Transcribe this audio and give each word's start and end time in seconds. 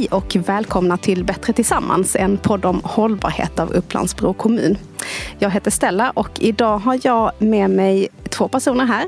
Hej 0.00 0.08
och 0.10 0.36
välkomna 0.36 0.96
till 0.96 1.24
Bättre 1.24 1.52
tillsammans, 1.52 2.16
en 2.16 2.38
podd 2.38 2.64
om 2.64 2.80
hållbarhet 2.84 3.58
av 3.58 3.72
Upplandsbro 3.72 4.32
kommun. 4.32 4.78
Jag 5.38 5.50
heter 5.50 5.70
Stella 5.70 6.10
och 6.10 6.30
idag 6.38 6.78
har 6.78 7.00
jag 7.02 7.32
med 7.38 7.70
mig 7.70 8.08
två 8.28 8.48
personer 8.48 8.86
här. 8.86 9.06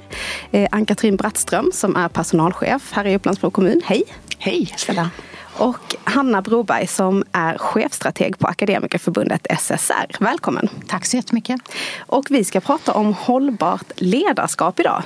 Eh, 0.51 0.69
Ann-Katrin 0.73 1.17
Brattström 1.17 1.71
som 1.75 1.97
är 1.97 2.09
personalchef 2.09 2.93
här 2.93 3.05
i 3.05 3.17
Upplandsbro 3.17 3.51
kommun. 3.51 3.81
Hej! 3.85 4.03
Hej 4.39 4.75
Stella! 4.77 5.11
Och 5.57 5.97
Hanna 6.05 6.43
Broberg 6.43 6.87
som 6.87 7.25
är 7.33 7.59
chefstrateg 7.59 8.39
på 8.39 8.47
Akademikerförbundet 8.47 9.47
SSR. 9.59 10.17
Välkommen! 10.21 10.69
Tack 10.87 11.07
så 11.07 11.17
jättemycket! 11.17 11.61
Och 11.99 12.25
vi 12.31 12.45
ska 12.45 12.61
prata 12.61 12.93
om 12.93 13.15
hållbart 13.15 13.93
ledarskap 13.97 14.81
idag. 14.81 15.03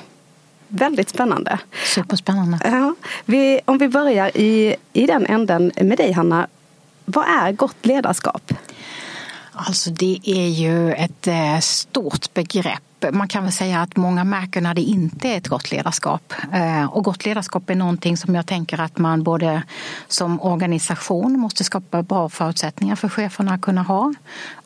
Väldigt 0.69 1.09
spännande. 1.09 1.59
Superspännande. 1.95 2.59
Ja, 2.65 2.95
vi, 3.25 3.61
om 3.65 3.79
vi 3.79 3.88
börjar 3.88 4.37
i, 4.37 4.77
i 4.92 5.06
den 5.06 5.27
änden 5.27 5.73
med 5.80 5.98
dig 5.98 6.12
Hanna. 6.12 6.47
Vad 7.05 7.25
är 7.29 7.52
gott 7.52 7.87
ledarskap? 7.87 8.52
Alltså 9.52 9.91
det 9.91 10.20
är 10.25 10.48
ju 10.48 10.92
ett 10.92 11.27
eh, 11.27 11.59
stort 11.61 12.34
begrepp. 12.34 12.95
Man 13.12 13.28
kan 13.28 13.42
väl 13.42 13.52
säga 13.52 13.80
att 13.80 13.96
många 13.96 14.24
märker 14.24 14.60
när 14.60 14.74
det 14.74 14.80
inte 14.80 15.28
är 15.28 15.37
ett 15.37 15.48
gott 15.48 15.70
ledarskap. 15.70 16.33
Eh, 16.52 16.84
och 16.84 17.05
gott 17.05 17.24
ledarskap 17.24 17.70
är 17.70 17.74
någonting 17.74 18.16
som 18.16 18.34
jag 18.34 18.47
tänker 18.47 18.80
att 18.80 18.98
man 18.98 19.23
både 19.23 19.62
som 20.09 20.41
organisation 20.41 21.38
måste 21.38 21.64
skapa 21.64 22.02
bra 22.02 22.28
förutsättningar 22.28 22.97
för 22.97 23.09
cheferna 23.09 23.55
att 23.55 23.61
kunna 23.61 23.83
ha 23.83 24.14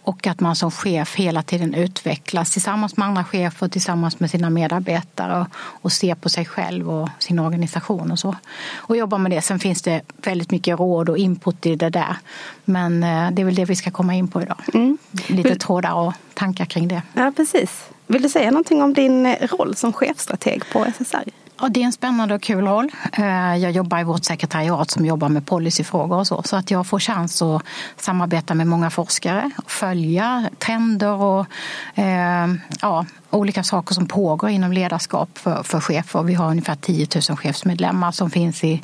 och 0.03 0.27
att 0.27 0.41
man 0.41 0.57
som 0.57 0.71
chef 0.71 1.17
hela 1.17 1.43
tiden 1.43 1.75
utvecklas 1.75 2.51
tillsammans 2.51 2.97
med 2.97 3.09
andra 3.09 3.25
chefer, 3.25 3.69
tillsammans 3.69 4.21
med 4.21 4.31
sina 4.31 4.51
medarbetare 4.51 5.41
och, 5.41 5.47
och 5.57 5.93
ser 5.93 6.15
på 6.15 6.29
sig 6.29 6.45
själv 6.45 6.91
och 6.91 7.09
sin 7.19 7.39
organisation 7.39 8.11
och 8.11 8.19
så. 8.19 8.37
Och 8.77 8.97
jobbar 8.97 9.19
med 9.19 9.31
det. 9.31 9.43
Sen 9.43 9.59
finns 9.59 9.83
det 9.83 10.01
väldigt 10.17 10.51
mycket 10.51 10.79
råd 10.79 11.09
och 11.09 11.19
input 11.19 11.67
i 11.67 11.77
det 11.77 11.91
där. 11.91 12.17
Men 12.65 13.03
eh, 13.03 13.31
det 13.31 13.43
är 13.43 13.45
väl 13.45 13.55
det 13.55 13.65
vi 13.65 13.77
ska 13.77 13.91
komma 13.91 14.15
in 14.15 14.29
på 14.29 14.43
idag. 14.43 14.59
Mm. 14.75 14.99
Lite 15.27 15.55
trådar 15.55 15.93
och 15.93 16.15
tankar 16.35 16.65
kring 16.65 16.89
det. 16.89 17.03
Ja, 17.13 17.33
precis. 17.37 17.91
Vill 18.11 18.23
du 18.23 18.29
säga 18.29 18.51
någonting 18.51 18.83
om 18.83 18.95
din 18.95 19.27
eh, 19.27 19.49
roll 19.49 19.77
som 19.77 19.93
chefstrateg 19.93 20.63
på 20.73 20.87
SSR? 20.99 21.25
Ja, 21.61 21.69
det 21.69 21.81
är 21.81 21.85
en 21.85 21.93
spännande 21.93 22.35
och 22.35 22.43
kul 22.43 22.65
roll. 22.65 22.91
Eh, 23.13 23.57
jag 23.57 23.73
jobbar 23.73 24.01
i 24.01 24.05
vårt 24.05 24.25
sekretariat 24.25 24.91
som 24.91 25.07
jobbar 25.07 25.29
med 25.29 25.47
policyfrågor 25.47 26.19
och 26.19 26.27
så. 26.27 26.43
Så 26.43 26.57
att 26.57 26.71
jag 26.71 26.87
får 26.87 26.99
chans 26.99 27.43
att 27.43 27.63
samarbeta 27.97 28.55
med 28.55 28.67
många 28.67 28.91
forskare 28.91 29.51
och 29.57 29.71
följa 29.71 30.51
trender 30.59 31.13
och 31.13 31.47
eh, 31.95 32.47
ja, 32.81 33.07
olika 33.31 33.63
saker 33.63 33.95
som 33.95 34.07
pågår 34.07 34.51
inom 34.51 34.73
ledarskap 34.73 35.39
för, 35.39 35.63
för 35.63 35.81
chefer. 35.81 36.23
Vi 36.23 36.35
har 36.35 36.51
ungefär 36.51 36.77
10 36.77 37.07
000 37.29 37.39
chefsmedlemmar 37.39 38.13
som 38.13 38.31
finns 38.31 38.65
i 38.65 38.83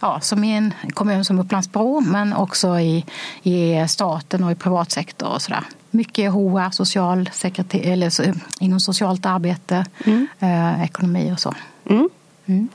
ja, 0.00 0.20
som 0.20 0.44
i 0.44 0.56
en 0.56 0.74
kommun 0.94 1.24
som 1.24 1.38
Upplands-Bro, 1.38 2.00
men 2.00 2.32
också 2.32 2.80
i, 2.80 3.04
i 3.42 3.88
staten 3.88 4.44
och 4.44 4.52
i 4.52 4.54
privatsektor 4.54 5.28
och 5.28 5.42
sådär. 5.42 5.64
Mycket 5.96 6.32
HR, 6.32 6.70
social 6.70 7.30
eller, 7.72 8.34
inom 8.60 8.80
socialt 8.80 9.26
arbete, 9.26 9.84
mm. 10.04 10.26
eh, 10.38 10.84
ekonomi 10.84 11.32
och 11.32 11.40
så. 11.40 11.54
Mm. 11.90 12.08
Mm. 12.46 12.68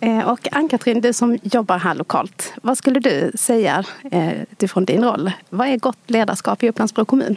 Eh, 0.00 0.28
och 0.28 0.48
Ann-Katrin, 0.52 1.00
du 1.00 1.12
som 1.12 1.38
jobbar 1.42 1.78
här 1.78 1.94
lokalt. 1.94 2.52
Vad 2.62 2.78
skulle 2.78 3.00
du 3.00 3.32
säga 3.34 3.84
eh, 4.10 4.42
utifrån 4.42 4.84
din 4.84 5.04
roll? 5.04 5.32
Vad 5.50 5.68
är 5.68 5.78
gott 5.78 5.98
ledarskap 6.06 6.62
i 6.62 6.68
Upplandsbro 6.68 7.04
kommun? 7.04 7.36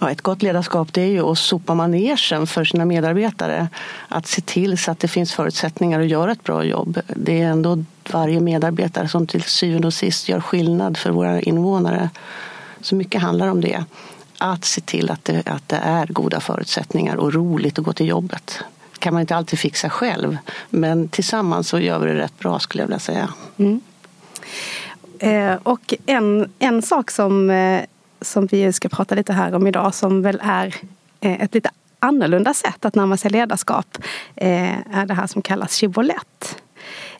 Ja, 0.00 0.10
ett 0.10 0.22
gott 0.22 0.42
ledarskap 0.42 0.92
det 0.92 1.02
är 1.02 1.06
ju 1.06 1.20
att 1.20 1.38
sopa 1.38 1.74
manegen 1.74 2.46
för 2.46 2.64
sina 2.64 2.84
medarbetare. 2.84 3.68
Att 4.08 4.26
se 4.26 4.40
till 4.40 4.78
så 4.78 4.90
att 4.90 4.98
det 4.98 5.08
finns 5.08 5.34
förutsättningar 5.34 6.00
att 6.00 6.08
göra 6.08 6.32
ett 6.32 6.44
bra 6.44 6.64
jobb. 6.64 7.00
Det 7.06 7.40
är 7.40 7.46
ändå 7.46 7.84
varje 8.12 8.40
medarbetare 8.40 9.08
som 9.08 9.26
till 9.26 9.42
syvende 9.42 9.86
och 9.86 9.94
sist 9.94 10.28
gör 10.28 10.40
skillnad 10.40 10.96
för 10.96 11.10
våra 11.10 11.40
invånare. 11.40 12.10
Så 12.80 12.94
mycket 12.94 13.22
handlar 13.22 13.48
om 13.48 13.60
det. 13.60 13.84
Att 14.38 14.64
se 14.64 14.80
till 14.80 15.10
att 15.10 15.24
det, 15.24 15.48
att 15.48 15.68
det 15.68 15.76
är 15.76 16.06
goda 16.06 16.40
förutsättningar 16.40 17.16
och 17.16 17.34
roligt 17.34 17.78
att 17.78 17.84
gå 17.84 17.92
till 17.92 18.06
jobbet 18.08 18.64
kan 18.98 19.14
man 19.14 19.20
inte 19.20 19.36
alltid 19.36 19.58
fixa 19.58 19.90
själv. 19.90 20.36
Men 20.70 21.08
tillsammans 21.08 21.68
så 21.68 21.78
gör 21.78 21.98
vi 21.98 22.06
det 22.06 22.16
rätt 22.16 22.38
bra 22.38 22.58
skulle 22.58 22.82
jag 22.82 22.88
vilja 22.88 22.98
säga. 22.98 23.28
Mm. 23.56 23.80
Eh, 25.18 25.58
och 25.62 25.94
en, 26.06 26.52
en 26.58 26.82
sak 26.82 27.10
som, 27.10 27.50
eh, 27.50 27.82
som 28.20 28.46
vi 28.46 28.72
ska 28.72 28.88
prata 28.88 29.14
lite 29.14 29.32
här 29.32 29.54
om 29.54 29.66
idag 29.66 29.94
som 29.94 30.22
väl 30.22 30.40
är 30.42 30.74
eh, 31.20 31.42
ett 31.42 31.54
lite 31.54 31.70
annorlunda 31.98 32.54
sätt 32.54 32.84
att 32.84 32.94
närma 32.94 33.16
sig 33.16 33.30
ledarskap 33.30 33.98
eh, 34.36 34.96
är 34.96 35.06
det 35.06 35.14
här 35.14 35.26
som 35.26 35.42
kallas 35.42 35.74
chibolett. 35.74 36.62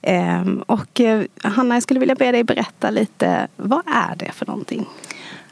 Eh, 0.03 0.45
och 0.67 1.01
eh, 1.01 1.23
Hanna, 1.43 1.75
jag 1.75 1.83
skulle 1.83 2.01
vilja 2.01 2.15
be 2.15 2.33
dig 2.33 2.45
berätta 2.45 2.91
lite, 2.91 3.49
vad 3.57 3.83
är 3.87 4.17
det 4.17 4.33
för 4.33 4.47
någonting? 4.47 4.87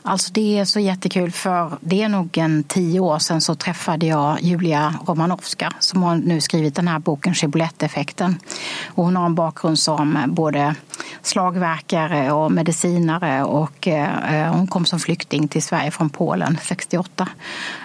Alltså 0.07 0.33
det 0.33 0.59
är 0.59 0.65
så 0.65 0.81
jättekul 0.81 1.31
för 1.31 1.79
det 1.81 2.03
är 2.03 2.09
nog 2.09 2.39
en 2.39 2.65
tio 2.65 3.01
år 3.01 3.19
sedan 3.19 3.41
så 3.41 3.55
träffade 3.55 4.07
jag 4.07 4.43
Julia 4.43 4.95
Romanovska 5.07 5.73
som 5.79 6.03
har 6.03 6.17
nu 6.17 6.41
skrivit 6.41 6.75
den 6.75 6.89
här 6.89 6.99
boken 6.99 7.35
Chibouletteffekten. 7.35 8.39
Och 8.87 9.05
hon 9.05 9.17
har 9.17 9.27
en 9.27 9.35
bakgrund 9.35 9.79
som 9.79 10.25
både 10.27 10.75
slagverkare 11.23 12.33
och 12.33 12.53
medicinare 12.53 13.45
och 13.45 13.89
eh, 13.89 14.55
hon 14.55 14.67
kom 14.67 14.85
som 14.85 14.99
flykting 14.99 15.49
till 15.49 15.63
Sverige 15.63 15.91
från 15.91 16.11
Polen 16.11 16.59
68. 16.63 17.29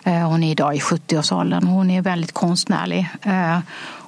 Eh, 0.03 0.29
hon 0.29 0.43
är 0.43 0.51
idag 0.51 0.75
i 0.75 0.79
70-årsåldern 0.79 1.67
och 1.67 1.73
hon 1.73 1.91
är 1.91 2.01
väldigt 2.01 2.31
konstnärlig. 2.31 3.09
Eh, 3.21 3.59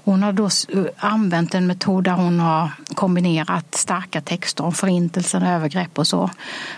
hon 0.03 0.23
har 0.23 0.33
då 0.33 0.49
använt 0.97 1.55
en 1.55 1.67
metod 1.67 2.03
där 2.03 2.11
hon 2.11 2.39
har 2.39 2.69
kombinerat 2.95 3.75
starka 3.75 4.21
texter 4.21 4.63
om 4.63 4.73
förintelsen, 4.73 5.43
övergrepp 5.43 5.99
och 5.99 6.07
så 6.07 6.29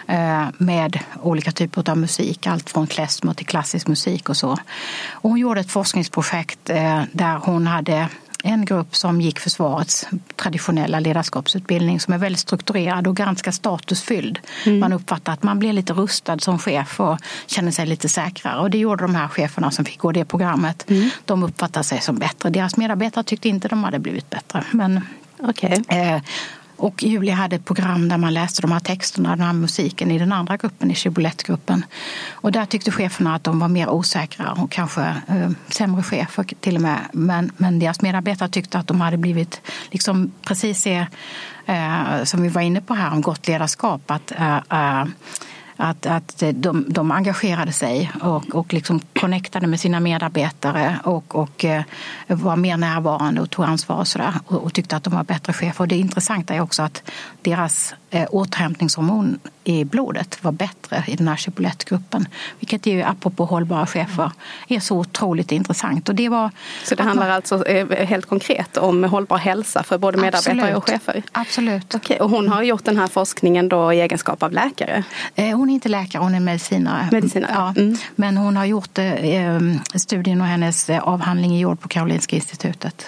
eh, 0.08 0.46
med 0.58 1.00
olika 1.22 1.52
typer 1.52 1.90
av 1.90 1.98
musik, 1.98 2.48
allt 2.48 2.70
från 2.70 2.88
klezmer 2.88 3.34
till 3.34 3.46
klassisk 3.46 3.88
musik 3.88 4.30
och 4.30 4.38
så. 4.38 4.52
Och 5.12 5.30
hon 5.30 5.40
gjorde 5.40 5.60
ett 5.60 5.72
forskningsprojekt 5.72 6.70
eh, 6.70 7.04
där 7.12 7.38
hon 7.38 7.68
hade 7.68 8.10
en 8.46 8.66
grupp 8.66 8.96
som 8.96 9.22
gick 9.22 9.40
försvarets 9.40 10.08
traditionella 10.36 11.00
ledarskapsutbildning 11.00 12.00
som 12.00 12.14
är 12.14 12.18
väldigt 12.18 12.40
strukturerad 12.40 13.08
och 13.08 13.16
ganska 13.16 13.52
statusfylld. 13.52 14.40
Mm. 14.66 14.80
Man 14.80 14.94
uppfattar 14.94 15.34
att 15.34 15.44
man 15.44 15.60
blir 15.60 15.74
lite 15.74 15.94
rustad 15.94 16.40
som 16.40 16.60
chef 16.60 17.00
och 17.00 17.18
känner 17.46 17.72
sig 17.72 17.86
lite 17.86 18.10
säkrare. 18.10 18.60
Och 18.60 18.70
det 18.70 18.78
gjorde 18.78 19.04
de 19.04 19.16
här 19.16 19.28
cheferna 19.28 19.72
som 19.72 19.86
fick 19.86 19.98
gå 19.98 20.12
det 20.12 20.26
programmet. 20.26 20.90
Mm. 20.90 21.10
De 21.26 21.44
uppfattar 21.44 21.84
sig 21.84 22.02
som 22.02 22.16
bättre. 22.16 22.50
Deras 22.50 22.78
medarbetare 22.78 23.24
tyckte 23.24 23.50
inte 23.50 23.68
de 23.68 23.84
hade 23.84 24.00
blivit 24.00 24.30
bättre. 24.30 24.64
Men, 24.72 25.02
okay. 25.40 25.78
eh, 25.88 26.22
och 26.78 27.04
Julia 27.04 27.36
hade 27.36 27.56
ett 27.56 27.66
program 27.66 28.10
där 28.10 28.18
man 28.18 28.34
läste 28.34 28.62
de 28.62 28.72
här 28.72 28.80
texterna, 28.80 29.30
den 29.30 29.46
här 29.46 29.54
musiken 29.54 30.12
i 30.12 30.20
den 30.20 30.34
andra 30.34 30.58
gruppen, 30.58 30.92
i 30.92 30.96
Chiboulettgruppen. 30.96 31.86
Och 32.32 32.52
där 32.52 32.66
tyckte 32.66 32.92
cheferna 32.92 33.36
att 33.36 33.44
de 33.44 33.60
var 33.60 33.68
mer 33.68 33.90
osäkra 33.90 34.52
och 34.52 34.72
kanske 34.72 35.02
eh, 35.28 35.50
sämre 35.68 36.04
chefer 36.04 36.44
till 36.60 36.76
och 36.76 36.82
med. 36.82 37.00
Men, 37.14 37.52
men 37.58 37.80
deras 37.80 38.02
medarbetare 38.02 38.50
tyckte 38.50 38.78
att 38.78 38.88
de 38.88 39.02
hade 39.02 39.18
blivit 39.18 39.62
liksom 39.92 40.32
precis 40.42 40.84
det 40.84 41.08
eh, 41.66 42.24
som 42.24 42.42
vi 42.42 42.50
var 42.50 42.62
inne 42.62 42.82
på 42.82 42.94
här 42.94 43.12
om 43.12 43.22
gott 43.22 43.48
ledarskap. 43.48 44.12
Att, 44.12 44.32
eh, 44.32 44.58
eh 44.58 45.06
att, 45.76 46.06
att 46.06 46.44
de, 46.54 46.86
de 46.90 47.12
engagerade 47.12 47.72
sig 47.72 48.12
och, 48.22 48.56
och 48.56 48.74
liksom 48.74 49.00
connectade 49.20 49.68
med 49.68 49.80
sina 49.80 50.00
medarbetare 50.00 51.00
och, 51.04 51.36
och 51.36 51.66
eh, 51.66 51.84
var 52.28 52.56
mer 52.56 52.78
närvarande 52.78 53.42
och 53.42 53.50
tog 53.50 53.66
ansvar 53.66 53.96
och, 53.96 54.08
sådär, 54.08 54.34
och, 54.46 54.64
och 54.64 54.74
tyckte 54.74 54.96
att 54.96 55.04
de 55.04 55.14
var 55.14 55.24
bättre 55.24 55.54
chefer. 55.54 55.82
Och 55.84 55.88
det 55.88 55.98
intressanta 55.98 56.54
är 56.54 56.62
också 56.62 56.84
att 56.84 57.04
deras 57.42 57.96
eh, 58.14 58.28
återhämtningshormon 58.32 59.40
i 59.64 59.86
blodet 59.86 60.44
var 60.44 60.52
bättre 60.52 61.04
i 61.08 61.16
den 61.16 61.28
här 61.28 61.36
Chipolette-gruppen. 61.36 62.28
Vilket 62.60 62.86
ju, 62.86 63.02
apropå 63.02 63.46
hållbara 63.46 63.86
chefer, 63.86 64.32
är 64.68 64.80
så 64.80 64.98
otroligt 64.98 65.52
intressant. 65.52 66.10
Och 66.10 66.16
det 66.16 66.30
var 66.30 66.52
så 66.84 66.96
det 66.96 67.04
handlar 67.04 67.28
man... 67.28 67.36
alltså 67.36 67.66
eh, 67.66 68.08
helt 68.08 68.26
konkret 68.26 68.78
om 68.78 69.04
hållbar 69.04 69.38
hälsa 69.38 69.84
för 69.84 69.98
både 69.98 70.18
medarbetare 70.18 70.56
Absolut. 70.56 70.78
och 70.78 70.90
chefer? 70.90 71.24
Absolut. 71.32 71.96
Okej, 71.96 72.20
och 72.20 72.30
hon 72.30 72.48
har 72.48 72.64
gjort 72.64 72.86
den 72.86 72.98
här 72.98 73.08
forskningen 73.08 73.70
då 73.70 73.94
i 73.94 74.02
egenskap 74.02 74.44
av 74.44 74.52
läkare? 74.52 75.04
Eh, 75.36 75.58
hon 75.58 75.70
är 75.70 75.74
inte 75.74 75.90
läkare, 75.90 76.24
hon 76.24 76.36
är 76.36 76.40
medicinare. 76.40 77.10
medicinare. 77.12 77.52
Ja. 77.54 77.74
Mm. 77.78 77.98
Men 78.16 78.38
hon 78.38 78.58
har 78.58 78.66
gjort 78.66 78.98
eh, 78.98 79.06
studien 79.96 80.42
och 80.42 80.48
hennes 80.48 80.90
avhandling 80.90 81.56
är 81.56 81.60
gjord 81.60 81.80
på 81.80 81.88
Karolinska 81.88 82.36
institutet. 82.36 83.08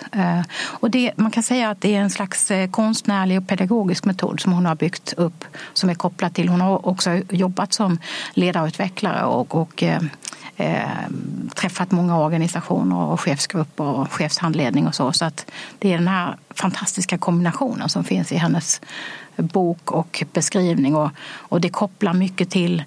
Och 0.58 0.92
det, 0.92 1.12
man 1.16 1.32
kan 1.32 1.44
säga 1.44 1.70
att 1.70 1.82
det 1.82 1.96
är 1.96 2.00
en 2.00 2.10
slags 2.10 2.52
konstnärlig 2.72 3.38
och 3.38 3.48
pedagogisk 3.48 4.06
metod 4.06 4.40
som 4.40 4.54
hon 4.54 4.66
har 4.66 4.76
byggt 4.76 4.95
upp 5.18 5.46
som 5.74 5.90
är 5.90 5.94
kopplad 5.94 6.34
till. 6.34 6.50
Hon 6.50 6.62
har 6.62 6.88
också 6.88 7.22
jobbat 7.30 7.74
som 7.74 8.00
ledarutvecklare 8.34 9.26
och, 9.26 9.56
och 9.56 9.84
eh, 9.84 10.02
eh, 10.56 10.90
träffat 11.56 11.92
många 11.92 12.18
organisationer 12.18 12.98
och 12.98 13.22
chefsgrupper 13.22 13.84
och 13.84 14.12
chefshandledning 14.12 14.88
och 14.88 14.96
så. 14.96 15.12
Så 15.12 15.26
att 15.26 15.52
det 15.80 15.94
är 15.94 15.98
den 15.98 16.08
här 16.08 16.38
fantastiska 16.50 17.18
kombinationen 17.18 17.90
som 17.90 18.04
finns 18.04 18.32
i 18.32 18.36
hennes 18.36 18.82
bok 19.36 19.92
och 19.92 20.24
beskrivning 20.34 20.96
och, 20.96 21.10
och 21.34 21.62
det 21.62 21.70
kopplar 21.70 22.14
mycket 22.14 22.50
till 22.50 22.84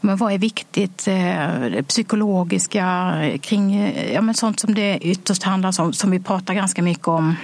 men 0.00 0.16
vad 0.16 0.32
är 0.32 0.38
viktigt? 0.38 1.08
Eh, 1.08 1.82
psykologiska 1.82 3.14
kring 3.40 3.74
eh, 3.74 4.12
ja, 4.12 4.20
men 4.20 4.34
sånt 4.34 4.60
som 4.60 4.74
det 4.74 4.98
ytterst 4.98 5.42
handlar 5.42 5.80
om, 5.80 5.92
som 5.92 6.10
vi 6.10 6.20
pratar 6.20 6.54
ganska 6.54 6.82
mycket 6.82 7.08
om 7.08 7.36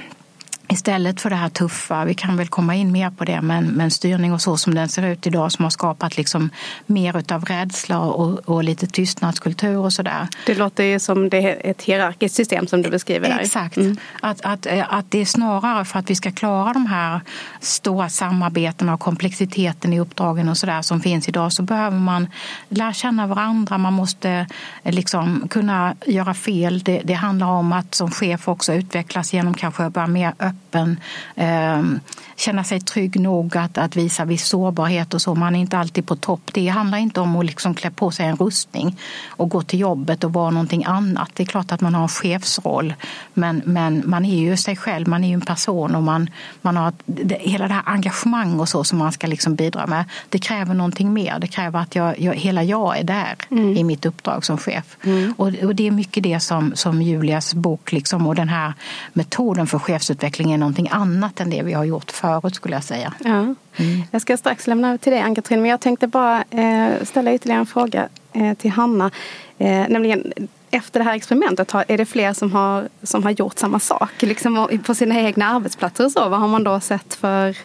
Istället 0.76 1.20
för 1.20 1.30
det 1.30 1.36
här 1.36 1.48
tuffa, 1.48 2.04
vi 2.04 2.14
kan 2.14 2.36
väl 2.36 2.48
komma 2.48 2.74
in 2.74 2.92
mer 2.92 3.10
på 3.10 3.24
det, 3.24 3.40
men, 3.42 3.64
men 3.66 3.90
styrning 3.90 4.32
och 4.32 4.42
så 4.42 4.56
som 4.56 4.74
den 4.74 4.88
ser 4.88 5.06
ut 5.06 5.26
idag 5.26 5.52
som 5.52 5.64
har 5.64 5.70
skapat 5.70 6.16
liksom 6.16 6.50
mer 6.86 7.18
utav 7.18 7.44
rädsla 7.44 8.00
och, 8.00 8.48
och 8.48 8.64
lite 8.64 8.86
tystnadskultur 8.86 9.76
och 9.78 9.92
sådär. 9.92 10.28
Det 10.46 10.54
låter 10.54 10.84
ju 10.84 10.98
som 10.98 11.28
det 11.28 11.38
är 11.38 11.70
ett 11.70 11.82
hierarkiskt 11.82 12.36
system 12.36 12.66
som 12.66 12.82
du 12.82 12.90
beskriver 12.90 13.28
där. 13.28 13.38
Exakt. 13.38 13.76
Mm. 13.76 13.96
Att, 14.20 14.44
att, 14.44 14.66
att 14.66 15.10
det 15.10 15.20
är 15.20 15.24
snarare 15.24 15.84
för 15.84 15.98
att 15.98 16.10
vi 16.10 16.14
ska 16.14 16.32
klara 16.32 16.72
de 16.72 16.86
här 16.86 17.20
stora 17.60 18.08
samarbetena 18.08 18.94
och 18.94 19.00
komplexiteten 19.00 19.92
i 19.92 20.00
uppdragen 20.00 20.48
och 20.48 20.56
sådär 20.56 20.82
som 20.82 21.00
finns 21.00 21.28
idag 21.28 21.52
så 21.52 21.62
behöver 21.62 21.98
man 21.98 22.28
lära 22.68 22.92
känna 22.92 23.26
varandra. 23.26 23.78
Man 23.78 23.92
måste 23.92 24.46
liksom 24.82 25.48
kunna 25.50 25.94
göra 26.06 26.34
fel. 26.34 26.82
Det, 26.82 27.00
det 27.04 27.14
handlar 27.14 27.46
om 27.46 27.72
att 27.72 27.94
som 27.94 28.10
chef 28.10 28.48
också 28.48 28.74
utvecklas 28.74 29.32
genom 29.32 29.54
kanske 29.54 29.84
att 29.84 29.94
vara 29.94 30.06
mer 30.06 30.34
öppen, 30.38 30.65
eh, 30.74 32.00
känna 32.36 32.64
sig 32.64 32.80
trygg 32.80 33.20
nog 33.20 33.56
att, 33.56 33.78
att 33.78 33.96
visa 33.96 34.24
viss 34.24 34.46
sårbarhet 34.46 35.14
och 35.14 35.22
så. 35.22 35.34
Man 35.34 35.56
är 35.56 35.60
inte 35.60 35.78
alltid 35.78 36.06
på 36.06 36.16
topp. 36.16 36.40
Det 36.52 36.68
handlar 36.68 36.98
inte 36.98 37.20
om 37.20 37.36
att 37.36 37.46
liksom 37.46 37.74
klä 37.74 37.90
på 37.90 38.10
sig 38.10 38.26
en 38.26 38.36
rustning 38.36 38.98
och 39.28 39.48
gå 39.48 39.62
till 39.62 39.80
jobbet 39.80 40.24
och 40.24 40.32
vara 40.32 40.50
någonting 40.50 40.84
annat. 40.84 41.30
Det 41.34 41.42
är 41.42 41.46
klart 41.46 41.72
att 41.72 41.80
man 41.80 41.94
har 41.94 42.02
en 42.02 42.08
chefsroll, 42.08 42.94
men, 43.34 43.62
men 43.64 44.02
man 44.06 44.24
är 44.24 44.38
ju 44.38 44.56
sig 44.56 44.76
själv, 44.76 45.08
man 45.08 45.24
är 45.24 45.28
ju 45.28 45.34
en 45.34 45.40
person 45.40 45.94
och 45.94 46.02
man, 46.02 46.30
man 46.62 46.76
har 46.76 46.92
det, 47.06 47.38
hela 47.40 47.68
det 47.68 47.74
här 47.74 47.82
engagemang 47.86 48.60
och 48.60 48.68
så 48.68 48.84
som 48.84 48.98
man 48.98 49.12
ska 49.12 49.26
liksom 49.26 49.54
bidra 49.54 49.86
med. 49.86 50.04
Det 50.28 50.38
kräver 50.38 50.74
någonting 50.74 51.12
mer. 51.12 51.38
Det 51.38 51.46
kräver 51.46 51.80
att 51.80 51.94
jag, 51.94 52.20
jag 52.20 52.34
hela 52.34 52.62
jag 52.62 52.98
är 52.98 53.04
där 53.04 53.36
mm. 53.50 53.76
i 53.76 53.84
mitt 53.84 54.06
uppdrag 54.06 54.44
som 54.44 54.58
chef. 54.58 54.96
Mm. 55.02 55.34
Och, 55.36 55.46
och, 55.46 55.74
det 55.74 55.86
är 55.86 55.90
mycket 55.90 56.22
det 56.22 56.40
som, 56.40 56.72
som 56.74 57.02
Julias 57.02 57.54
bok 57.54 57.92
liksom, 57.92 58.26
och 58.26 58.34
den 58.34 58.48
här 58.48 58.72
metoden 59.12 59.66
för 59.66 59.78
chefsutveckling 59.78 60.52
är 60.52 60.58
någonting 60.58 60.88
annat 60.90 61.40
än 61.40 61.50
det 61.50 61.62
vi 61.62 61.72
har 61.72 61.84
gjort 61.84 62.10
förut 62.26 62.54
skulle 62.54 62.74
jag 62.74 62.84
säga. 62.84 63.14
Ja. 63.24 63.54
Mm. 63.76 64.02
Jag 64.10 64.22
ska 64.22 64.36
strax 64.36 64.66
lämna 64.66 64.88
över 64.88 64.98
till 64.98 65.12
dig 65.12 65.20
Ann-Katrin, 65.20 65.62
men 65.62 65.70
jag 65.70 65.80
tänkte 65.80 66.06
bara 66.06 66.44
eh, 66.50 67.04
ställa 67.04 67.34
ytterligare 67.34 67.60
en 67.60 67.66
fråga 67.66 68.08
eh, 68.32 68.54
till 68.54 68.70
Hanna. 68.70 69.10
Eh, 69.58 69.88
nämligen 69.88 70.32
efter 70.70 71.00
det 71.00 71.04
här 71.04 71.14
experimentet, 71.14 71.74
är 71.88 71.98
det 71.98 72.06
fler 72.06 72.32
som 72.32 72.52
har, 72.52 72.88
som 73.02 73.22
har 73.22 73.30
gjort 73.30 73.58
samma 73.58 73.78
sak 73.80 74.22
liksom 74.22 74.80
på 74.86 74.94
sina 74.94 75.20
egna 75.20 75.46
arbetsplatser 75.46 76.04
och 76.04 76.12
så? 76.12 76.28
Vad 76.28 76.40
har 76.40 76.48
man 76.48 76.64
då 76.64 76.80
sett 76.80 77.14
för, 77.14 77.56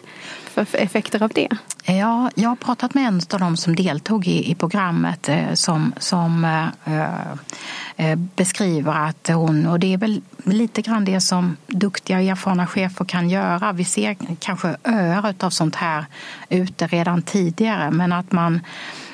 för, 0.52 0.66
effekter 0.76 1.22
av 1.22 1.30
det? 1.34 1.48
Ja, 1.84 2.30
jag 2.34 2.48
har 2.48 2.56
pratat 2.56 2.94
med 2.94 3.08
en 3.08 3.20
av 3.32 3.40
dem 3.40 3.56
som 3.56 3.76
deltog 3.76 4.26
i, 4.26 4.50
i 4.50 4.54
programmet 4.54 5.28
eh, 5.28 5.52
som, 5.54 5.92
som 5.98 6.44
eh, 6.44 6.94
eh, 6.94 7.32
eh, 7.96 8.16
beskriver 8.16 8.92
att 8.92 9.28
hon, 9.28 9.66
och 9.66 9.80
det 9.80 9.92
är 9.92 9.98
väl 9.98 10.22
lite 10.44 10.82
grann 10.82 11.04
det 11.04 11.20
som 11.20 11.56
duktiga 11.66 12.16
och 12.16 12.22
erfarna 12.22 12.66
chefer 12.66 13.04
kan 13.04 13.30
göra. 13.30 13.72
Vi 13.72 13.84
ser 13.84 14.16
kanske 14.38 14.76
öar 14.84 15.34
av 15.40 15.50
sånt 15.50 15.74
här 15.74 16.04
ute 16.48 16.86
redan 16.86 17.22
tidigare 17.22 17.90
men 17.90 18.12
att 18.12 18.32
man 18.32 18.60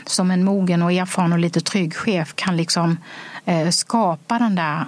som 0.07 0.31
en 0.31 0.45
mogen 0.45 0.83
och 0.83 0.93
erfaren 0.93 1.33
och 1.33 1.39
lite 1.39 1.61
trygg 1.61 1.95
chef 1.95 2.35
kan 2.35 2.57
liksom 2.57 2.97
eh, 3.45 3.69
skapa 3.69 4.39
den 4.39 4.55
där 4.55 4.85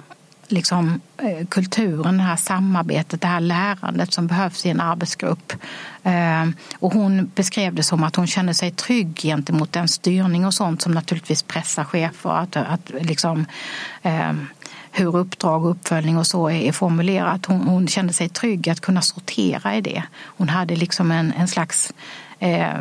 liksom, 0.51 1.01
eh, 1.17 1.47
kulturen, 1.47 2.17
det 2.17 2.23
här 2.23 2.35
samarbetet, 2.35 3.21
det 3.21 3.27
här 3.27 3.39
lärandet 3.39 4.13
som 4.13 4.27
behövs 4.27 4.65
i 4.65 4.69
en 4.69 4.81
arbetsgrupp. 4.81 5.53
Ehm, 6.03 6.53
och 6.79 6.93
hon 6.93 7.31
beskrev 7.35 7.75
det 7.75 7.83
som 7.83 8.03
att 8.03 8.15
hon 8.15 8.27
kände 8.27 8.53
sig 8.53 8.71
trygg 8.71 9.15
gentemot 9.15 9.71
den 9.71 9.87
styrning 9.87 10.45
och 10.45 10.53
sånt 10.53 10.81
som 10.81 10.91
naturligtvis 10.91 11.43
pressar 11.43 11.83
chefer. 11.83 12.29
Att, 12.29 12.55
att 12.55 12.91
liksom, 13.01 13.45
ehm, 14.01 14.47
hur 14.91 15.15
uppdrag 15.15 15.65
och 15.65 15.71
uppföljning 15.71 16.17
och 16.17 16.27
så 16.27 16.49
är 16.49 16.71
formulerat. 16.71 17.45
Hon, 17.45 17.61
hon 17.61 17.87
kände 17.87 18.13
sig 18.13 18.29
trygg 18.29 18.69
att 18.69 18.79
kunna 18.79 19.01
sortera 19.01 19.75
i 19.75 19.81
det. 19.81 20.03
Hon 20.23 20.49
hade 20.49 20.75
liksom 20.75 21.11
en, 21.11 21.33
en 21.37 21.47
slags 21.47 21.93
eh, 22.41 22.75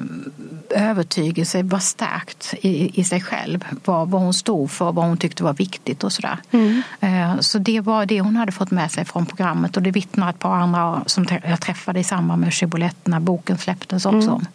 övertygelse 0.71 1.63
var 1.63 1.79
stärkt 1.79 2.55
i, 2.61 3.01
i 3.01 3.05
sig 3.05 3.21
själv. 3.21 3.65
Vad, 3.85 4.11
vad 4.11 4.21
hon 4.21 4.35
stod 4.35 4.71
för, 4.71 4.93
vad 4.93 5.05
hon 5.05 5.17
tyckte 5.17 5.45
var 5.45 5.55
viktigt 5.55 6.05
och 6.05 6.13
sådär. 6.13 6.39
Mm. 6.51 6.83
Eh, 7.01 7.41
så 7.41 7.59
det 7.59 7.81
var 7.81 8.07
det 8.07 8.21
hon 8.21 8.37
hade 8.37 8.53
fått 8.53 8.71
med 8.71 8.91
sig 8.91 9.05
från 9.05 9.27
programmet 9.27 9.77
och 9.77 9.83
det 9.83 9.91
vittnar 9.91 10.31
ett 10.31 10.39
par 10.39 10.55
andra 10.55 11.03
som 11.07 11.27
jag 11.45 11.61
träffade 11.61 12.01
i 12.01 12.05
samband 12.05 12.41
med 12.41 12.53
Chibolette 12.53 13.11
när 13.11 13.21
boken 13.21 13.59
släpptes 13.59 14.07
också. 14.07 14.31
Mm. 14.31 14.47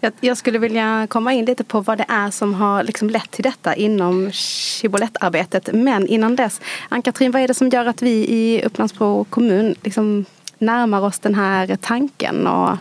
Jag, 0.00 0.12
jag, 0.20 0.36
skulle 0.36 0.58
vilja 0.58 1.06
komma 1.10 1.32
in 1.32 1.44
lite 1.44 1.64
på 1.64 1.80
vad 1.80 1.98
det 1.98 2.06
är 2.08 2.30
som 2.30 2.54
har 2.54 2.82
liksom 2.82 3.10
lett 3.10 3.30
till 3.30 3.44
detta 3.44 3.74
inom 3.74 4.30
Chibolette-arbetet. 4.32 5.68
Men 5.72 6.06
innan 6.06 6.36
dess, 6.36 6.60
Ann-Katrin, 6.88 7.30
vad 7.30 7.42
är 7.42 7.48
det 7.48 7.54
som 7.54 7.68
gör 7.68 7.86
att 7.86 8.02
vi 8.02 8.28
i 8.28 8.62
Upplandsbro 8.64 9.24
kommun 9.24 9.74
liksom 9.82 10.24
närmar 10.58 11.00
oss 11.00 11.18
den 11.18 11.34
här 11.34 11.76
tanken 11.76 12.46
och 12.46 12.78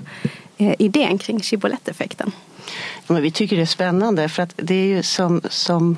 Eh, 0.57 0.75
idén 0.79 1.17
kring 1.17 1.41
Chibolette-effekten? 1.41 2.31
Men 3.07 3.21
vi 3.21 3.31
tycker 3.31 3.55
det 3.55 3.61
är 3.61 3.65
spännande 3.65 4.29
för 4.29 4.43
att 4.43 4.53
det 4.55 4.75
är 4.75 4.85
ju 4.85 5.03
som, 5.03 5.41
som 5.49 5.97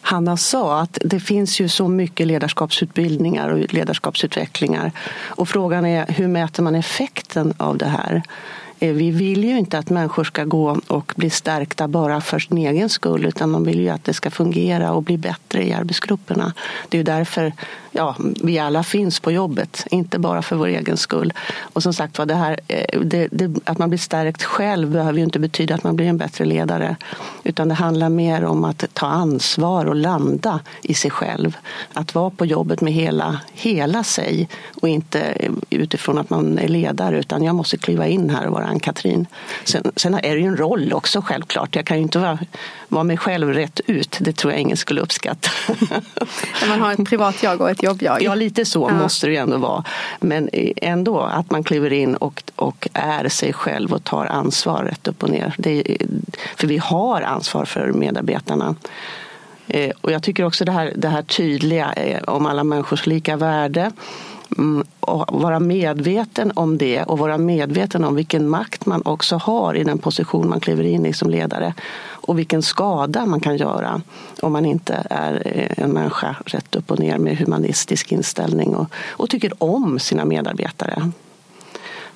Hanna 0.00 0.36
sa 0.36 0.80
att 0.80 0.98
det 1.04 1.20
finns 1.20 1.60
ju 1.60 1.68
så 1.68 1.88
mycket 1.88 2.26
ledarskapsutbildningar 2.26 3.48
och 3.48 3.74
ledarskapsutvecklingar 3.74 4.92
och 5.24 5.48
frågan 5.48 5.86
är 5.86 6.06
hur 6.08 6.28
mäter 6.28 6.62
man 6.62 6.74
effekten 6.74 7.54
av 7.56 7.78
det 7.78 7.86
här? 7.86 8.22
Eh, 8.78 8.92
vi 8.92 9.10
vill 9.10 9.44
ju 9.44 9.58
inte 9.58 9.78
att 9.78 9.90
människor 9.90 10.24
ska 10.24 10.44
gå 10.44 10.80
och 10.86 11.12
bli 11.16 11.30
stärkta 11.30 11.88
bara 11.88 12.20
för 12.20 12.38
sin 12.38 12.58
egen 12.58 12.88
skull 12.88 13.24
utan 13.24 13.50
man 13.50 13.64
vill 13.64 13.80
ju 13.80 13.88
att 13.88 14.04
det 14.04 14.14
ska 14.14 14.30
fungera 14.30 14.92
och 14.92 15.02
bli 15.02 15.18
bättre 15.18 15.66
i 15.66 15.72
arbetsgrupperna. 15.72 16.52
Det 16.88 16.96
är 16.96 16.98
ju 16.98 17.04
därför 17.04 17.52
ja, 17.96 18.16
vi 18.42 18.58
alla 18.58 18.82
finns 18.82 19.20
på 19.20 19.32
jobbet, 19.32 19.86
inte 19.90 20.18
bara 20.18 20.42
för 20.42 20.56
vår 20.56 20.66
egen 20.66 20.96
skull. 20.96 21.32
Och 21.60 21.82
som 21.82 21.92
sagt 21.92 22.16
det 22.26 22.34
här, 22.34 22.60
eh, 22.68 23.00
det, 23.00 23.28
det, 23.32 23.60
att 23.64 23.78
man 23.78 23.88
blir 23.88 23.98
stärkt 23.98 24.42
själv 24.42 24.90
behöver 24.90 25.18
ju 25.18 25.24
inte 25.24 25.38
betyda 25.38 25.74
att 25.74 25.84
man 25.84 25.96
blir 25.96 26.06
en 26.06 26.18
bättre 26.18 26.44
ledare. 26.44 26.96
Utan 27.44 27.68
det 27.68 27.74
handlar 27.74 28.08
mer 28.08 28.44
om 28.44 28.64
att 28.64 28.84
ta 28.92 29.06
ansvar 29.06 29.84
och 29.84 29.96
landa 29.96 30.60
i 30.82 30.94
sig 30.94 31.10
själv. 31.10 31.56
Att 31.92 32.14
vara 32.14 32.30
på 32.30 32.46
jobbet 32.46 32.80
med 32.80 32.92
hela, 32.92 33.40
hela 33.52 34.04
sig 34.04 34.48
och 34.80 34.88
inte 34.88 35.20
eh, 35.20 35.52
utifrån 35.70 36.18
att 36.18 36.30
man 36.30 36.58
är 36.58 36.68
ledare 36.68 37.18
utan 37.18 37.42
jag 37.42 37.54
måste 37.54 37.78
kliva 37.78 38.06
in 38.06 38.30
här 38.30 38.46
och 38.46 38.52
vara 38.52 38.65
Ann-Katrin. 38.66 39.26
Sen, 39.64 39.92
sen 39.96 40.14
är 40.14 40.34
det 40.34 40.40
ju 40.40 40.46
en 40.46 40.56
roll 40.56 40.92
också 40.92 41.22
självklart. 41.22 41.76
Jag 41.76 41.86
kan 41.86 41.96
ju 41.96 42.02
inte 42.02 42.18
vara, 42.18 42.38
vara 42.88 43.04
mig 43.04 43.16
själv 43.16 43.52
rätt 43.52 43.80
ut. 43.86 44.18
Det 44.20 44.32
tror 44.32 44.52
jag 44.52 44.60
ingen 44.60 44.76
skulle 44.76 45.00
uppskatta. 45.00 45.50
När 46.60 46.68
man 46.68 46.80
har 46.80 46.92
ett 46.92 47.08
privat 47.08 47.42
jag 47.42 47.60
och 47.60 47.70
ett 47.70 47.82
jobbjag. 47.82 48.22
Ja, 48.22 48.34
lite 48.34 48.64
så 48.64 48.88
ja. 48.90 48.94
måste 48.94 49.26
det 49.26 49.32
ju 49.32 49.38
ändå 49.38 49.56
vara. 49.56 49.84
Men 50.20 50.48
ändå 50.76 51.20
att 51.20 51.50
man 51.50 51.64
kliver 51.64 51.92
in 51.92 52.16
och, 52.16 52.42
och 52.56 52.88
är 52.92 53.28
sig 53.28 53.52
själv 53.52 53.92
och 53.92 54.04
tar 54.04 54.26
ansvar 54.26 54.84
rätt 54.84 55.08
upp 55.08 55.22
och 55.22 55.30
ner. 55.30 55.54
Det, 55.58 55.96
för 56.56 56.66
vi 56.66 56.78
har 56.78 57.22
ansvar 57.22 57.64
för 57.64 57.92
medarbetarna. 57.92 58.74
Eh, 59.68 59.90
och 60.00 60.12
jag 60.12 60.22
tycker 60.22 60.44
också 60.44 60.64
det 60.64 60.72
här, 60.72 60.92
det 60.96 61.08
här 61.08 61.22
tydliga 61.22 61.92
eh, 61.92 62.22
om 62.22 62.46
alla 62.46 62.64
människors 62.64 63.06
lika 63.06 63.36
värde 63.36 63.92
Mm, 64.58 64.84
och 65.00 65.42
vara 65.42 65.60
medveten 65.60 66.52
om 66.54 66.78
det 66.78 67.02
och 67.02 67.18
vara 67.18 67.38
medveten 67.38 68.04
om 68.04 68.14
vilken 68.14 68.48
makt 68.48 68.86
man 68.86 69.02
också 69.04 69.36
har 69.36 69.74
i 69.74 69.84
den 69.84 69.98
position 69.98 70.48
man 70.48 70.60
kliver 70.60 70.84
in 70.84 71.06
i 71.06 71.12
som 71.12 71.30
ledare 71.30 71.74
och 72.08 72.38
vilken 72.38 72.62
skada 72.62 73.26
man 73.26 73.40
kan 73.40 73.56
göra 73.56 74.00
om 74.42 74.52
man 74.52 74.64
inte 74.64 75.06
är 75.10 75.42
eh, 75.44 75.84
en 75.84 75.90
människa 75.90 76.36
rätt 76.46 76.76
upp 76.76 76.90
och 76.90 76.98
ner 76.98 77.18
med 77.18 77.38
humanistisk 77.38 78.12
inställning 78.12 78.74
och, 78.74 78.90
och 79.10 79.30
tycker 79.30 79.52
om 79.58 79.98
sina 79.98 80.24
medarbetare. 80.24 81.10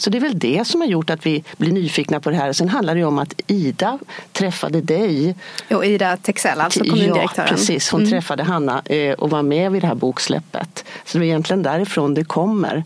Så 0.01 0.11
det 0.11 0.19
är 0.19 0.21
väl 0.21 0.39
det 0.39 0.67
som 0.67 0.81
har 0.81 0.89
gjort 0.89 1.11
att 1.11 1.27
vi 1.27 1.45
blir 1.57 1.73
nyfikna 1.73 2.21
på 2.21 2.31
det 2.31 2.37
här. 2.37 2.53
Sen 2.53 2.69
handlar 2.69 2.95
det 2.95 3.05
om 3.05 3.19
att 3.19 3.41
Ida 3.47 3.99
träffade 4.33 4.81
dig. 4.81 5.35
Och 5.71 5.87
Ida 5.87 6.17
Texell, 6.17 6.61
alltså 6.61 6.81
kommundirektören. 6.81 7.49
Ja, 7.51 7.57
precis. 7.57 7.91
Hon 7.91 8.01
mm. 8.01 8.11
träffade 8.11 8.43
Hanna 8.43 8.83
eh, 8.85 9.13
och 9.13 9.31
var 9.31 9.43
med 9.43 9.73
vid 9.73 9.83
det 9.83 9.87
här 9.87 9.95
boksläppet. 9.95 10.85
Så 11.05 11.19
det 11.19 11.25
är 11.25 11.27
egentligen 11.27 11.63
därifrån 11.63 12.15
det 12.15 12.25
kommer. 12.25 12.85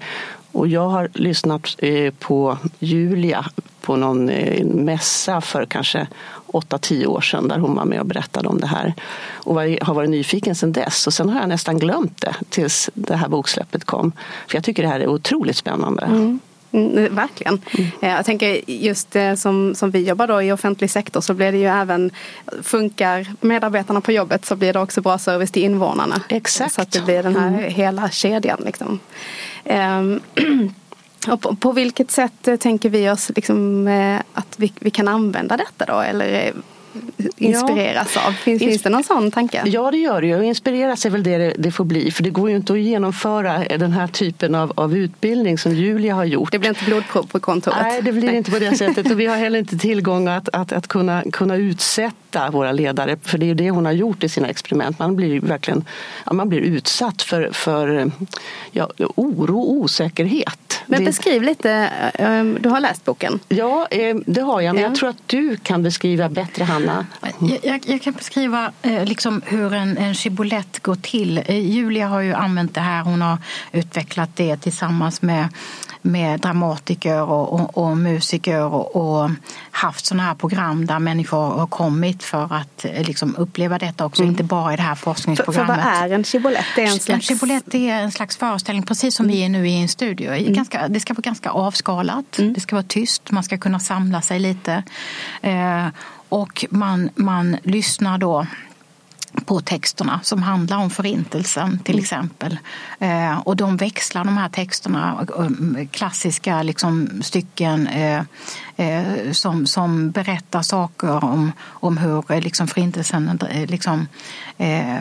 Och 0.52 0.68
jag 0.68 0.88
har 0.88 1.08
lyssnat 1.14 1.76
eh, 1.78 2.12
på 2.18 2.58
Julia 2.78 3.46
på 3.80 3.96
någon 3.96 4.28
eh, 4.28 4.64
mässa 4.64 5.40
för 5.40 5.66
kanske 5.66 6.06
8-10 6.46 7.06
år 7.06 7.20
sedan 7.20 7.48
där 7.48 7.58
hon 7.58 7.74
var 7.74 7.84
med 7.84 8.00
och 8.00 8.06
berättade 8.06 8.48
om 8.48 8.60
det 8.60 8.66
här. 8.66 8.94
Och 9.32 9.54
har 9.54 9.94
varit 9.94 10.10
nyfiken 10.10 10.54
sedan 10.54 10.72
dess. 10.72 11.06
Och 11.06 11.14
sen 11.14 11.28
har 11.28 11.40
jag 11.40 11.48
nästan 11.48 11.78
glömt 11.78 12.20
det 12.20 12.34
tills 12.48 12.90
det 12.94 13.16
här 13.16 13.28
boksläppet 13.28 13.84
kom. 13.84 14.12
För 14.48 14.56
jag 14.56 14.64
tycker 14.64 14.82
det 14.82 14.88
här 14.88 15.00
är 15.00 15.06
otroligt 15.06 15.56
spännande. 15.56 16.02
Mm. 16.02 16.40
Mm, 16.74 17.14
verkligen. 17.14 17.60
Mm. 17.78 17.90
Eh, 18.00 18.10
jag 18.10 18.24
tänker 18.24 18.70
just 18.70 19.16
eh, 19.16 19.34
som, 19.34 19.74
som 19.74 19.90
vi 19.90 20.08
jobbar 20.08 20.26
då 20.26 20.42
i 20.42 20.52
offentlig 20.52 20.90
sektor 20.90 21.20
så 21.20 21.34
blir 21.34 21.52
det 21.52 21.58
ju 21.58 21.66
även 21.66 22.10
Funkar 22.62 23.26
medarbetarna 23.40 24.00
på 24.00 24.12
jobbet 24.12 24.44
så 24.44 24.56
blir 24.56 24.72
det 24.72 24.80
också 24.80 25.00
bra 25.00 25.18
service 25.18 25.50
till 25.50 25.62
invånarna. 25.62 26.22
Exakt. 26.28 26.74
Så 26.74 26.82
att 26.82 26.92
det 26.92 27.04
blir 27.04 27.22
den 27.22 27.36
här 27.36 27.48
mm. 27.48 27.72
hela 27.72 28.10
kedjan. 28.10 28.62
Liksom. 28.64 28.98
Um, 29.64 30.20
och 31.28 31.40
på, 31.40 31.56
på, 31.56 31.72
vilket 31.72 32.10
sätt 32.10 32.48
tänker 32.60 32.90
vi 32.90 33.10
oss 33.10 33.30
liksom, 33.36 33.88
att 34.32 34.54
vi, 34.56 34.72
vi 34.78 34.90
kan 34.90 35.08
använda 35.08 35.56
detta 35.56 35.84
då? 35.84 36.00
Eller 36.00 36.52
inspireras 37.36 38.12
ja. 38.14 38.26
av? 38.26 38.32
Finns, 38.32 38.62
finns 38.62 38.82
det 38.82 38.90
någon 38.90 39.04
sån 39.04 39.30
tanke? 39.30 39.62
Ja, 39.66 39.90
det 39.90 39.96
gör 39.96 40.20
det 40.20 40.26
ju. 40.26 40.44
Inspireras 40.44 41.06
är 41.06 41.10
väl 41.10 41.22
det 41.22 41.54
det 41.58 41.70
får 41.70 41.84
bli. 41.84 42.10
För 42.10 42.22
det 42.22 42.30
går 42.30 42.50
ju 42.50 42.56
inte 42.56 42.72
att 42.72 42.78
genomföra 42.78 43.58
den 43.58 43.92
här 43.92 44.06
typen 44.06 44.54
av, 44.54 44.72
av 44.76 44.96
utbildning 44.96 45.58
som 45.58 45.74
Julia 45.74 46.14
har 46.14 46.24
gjort. 46.24 46.52
Det 46.52 46.58
blir 46.58 46.68
inte 46.68 46.84
blodprov 46.84 47.22
på 47.22 47.40
kontoret? 47.40 47.78
Nej, 47.82 48.02
det 48.02 48.12
blir 48.12 48.22
Nej. 48.22 48.36
inte 48.36 48.50
på 48.50 48.58
det 48.58 48.76
sättet. 48.78 49.10
Och 49.10 49.20
vi 49.20 49.26
har 49.26 49.36
heller 49.36 49.58
inte 49.58 49.78
tillgång 49.78 50.28
att, 50.28 50.48
att, 50.52 50.72
att 50.72 50.88
kunna, 50.88 51.22
kunna 51.32 51.56
utsätta 51.56 52.50
våra 52.50 52.72
ledare. 52.72 53.16
För 53.22 53.38
det 53.38 53.44
är 53.44 53.48
ju 53.48 53.54
det 53.54 53.70
hon 53.70 53.86
har 53.86 53.92
gjort 53.92 54.24
i 54.24 54.28
sina 54.28 54.48
experiment. 54.48 54.98
Man 54.98 55.16
blir 55.16 55.40
verkligen 55.40 55.84
ja, 56.26 56.32
man 56.32 56.48
blir 56.48 56.60
utsatt 56.60 57.22
för, 57.22 57.50
för 57.52 58.10
ja, 58.72 58.90
oro 59.16 59.58
och 59.58 59.72
osäkerhet. 59.72 60.74
Men 60.86 60.98
det... 60.98 61.04
beskriv 61.04 61.42
lite, 61.42 61.70
eh, 62.14 62.44
du 62.44 62.68
har 62.68 62.80
läst 62.80 63.04
boken? 63.04 63.40
Ja, 63.48 63.86
eh, 63.90 64.16
det 64.26 64.40
har 64.40 64.60
jag. 64.60 64.74
Men 64.74 64.82
ja. 64.82 64.88
jag 64.88 64.98
tror 64.98 65.08
att 65.08 65.28
du 65.28 65.56
kan 65.56 65.82
beskriva 65.82 66.28
bättre, 66.28 66.64
Hanna. 66.64 66.83
Jag, 67.38 67.58
jag, 67.62 67.80
jag 67.86 68.02
kan 68.02 68.12
beskriva 68.12 68.72
eh, 68.82 69.04
liksom 69.04 69.42
hur 69.46 69.74
en, 69.74 69.98
en 69.98 70.14
shibbolett 70.14 70.82
går 70.82 70.94
till. 70.94 71.42
Julia 71.48 72.08
har 72.08 72.20
ju 72.20 72.34
använt 72.34 72.74
det 72.74 72.80
här. 72.80 73.02
Hon 73.02 73.22
har 73.22 73.38
utvecklat 73.72 74.30
det 74.36 74.56
tillsammans 74.56 75.22
med 75.22 75.48
med 76.06 76.40
dramatiker 76.40 77.22
och, 77.22 77.52
och, 77.52 77.78
och 77.78 77.96
musiker 77.96 78.62
och, 78.62 78.96
och, 78.96 79.30
haft 79.70 80.06
sådana 80.06 80.22
här 80.22 80.34
program 80.34 80.86
där 80.86 80.98
människor 80.98 81.38
har 81.38 81.66
kommit 81.66 82.22
för 82.22 82.54
att 82.54 82.86
liksom 83.06 83.36
uppleva 83.36 83.78
detta 83.78 84.04
också, 84.04 84.22
mm. 84.22 84.30
inte 84.32 84.44
bara 84.44 84.72
i 84.72 84.76
det 84.76 84.82
här 84.82 84.94
forskningsprogrammet. 84.94 85.76
För, 85.76 85.82
för 85.82 86.00
vad 86.00 86.10
är 86.10 86.14
en 86.14 86.24
shibbolett? 86.24 86.64
Det 86.76 86.82
är 86.82 86.86
en 86.86 86.98
slags... 86.98 87.30
En 87.30 87.36
shibbolett 87.36 87.74
är 87.74 87.94
en 87.94 88.12
slags 88.12 88.36
föreställning, 88.36 88.82
precis 88.82 89.14
som 89.14 89.26
mm. 89.26 89.36
vi 89.36 89.44
är 89.44 89.48
nu 89.48 89.68
i 89.68 89.82
en 89.82 89.88
studio. 89.88 90.32
Mm. 90.32 90.52
Ganska, 90.52 90.88
det 90.88 91.00
ska 91.00 91.14
vara 91.14 91.22
ganska 91.22 91.50
avskalat, 91.50 92.38
mm. 92.38 92.52
det 92.52 92.60
ska 92.60 92.76
vara 92.76 92.86
tyst, 92.88 93.30
man 93.30 93.44
ska 93.44 93.58
kunna 93.58 93.80
samla 93.80 94.22
sig 94.22 94.38
lite. 94.38 94.82
Eh, 95.42 95.86
och 96.34 96.64
man, 96.70 97.10
man 97.14 97.56
lyssnar 97.62 98.18
då 98.18 98.46
på 99.44 99.60
texterna 99.60 100.20
som 100.22 100.42
handlar 100.42 100.76
om 100.76 100.90
Förintelsen 100.90 101.78
till 101.78 101.94
mm. 101.94 102.02
exempel. 102.02 102.58
Eh, 102.98 103.38
och 103.38 103.56
de 103.56 103.76
växlar 103.76 104.24
de 104.24 104.36
här 104.36 104.48
texterna, 104.48 105.26
eh, 105.38 105.86
klassiska 105.90 106.62
liksom, 106.62 107.22
stycken 107.22 107.86
eh, 107.86 108.22
eh, 108.76 109.32
som, 109.32 109.66
som 109.66 110.10
berättar 110.10 110.62
saker 110.62 111.24
om, 111.24 111.52
om 111.62 111.98
hur 111.98 112.32
eh, 112.32 112.40
liksom, 112.40 112.66
Förintelsen 112.66 113.40
eh, 113.50 113.66
liksom, 113.66 114.08
eh, 114.58 115.00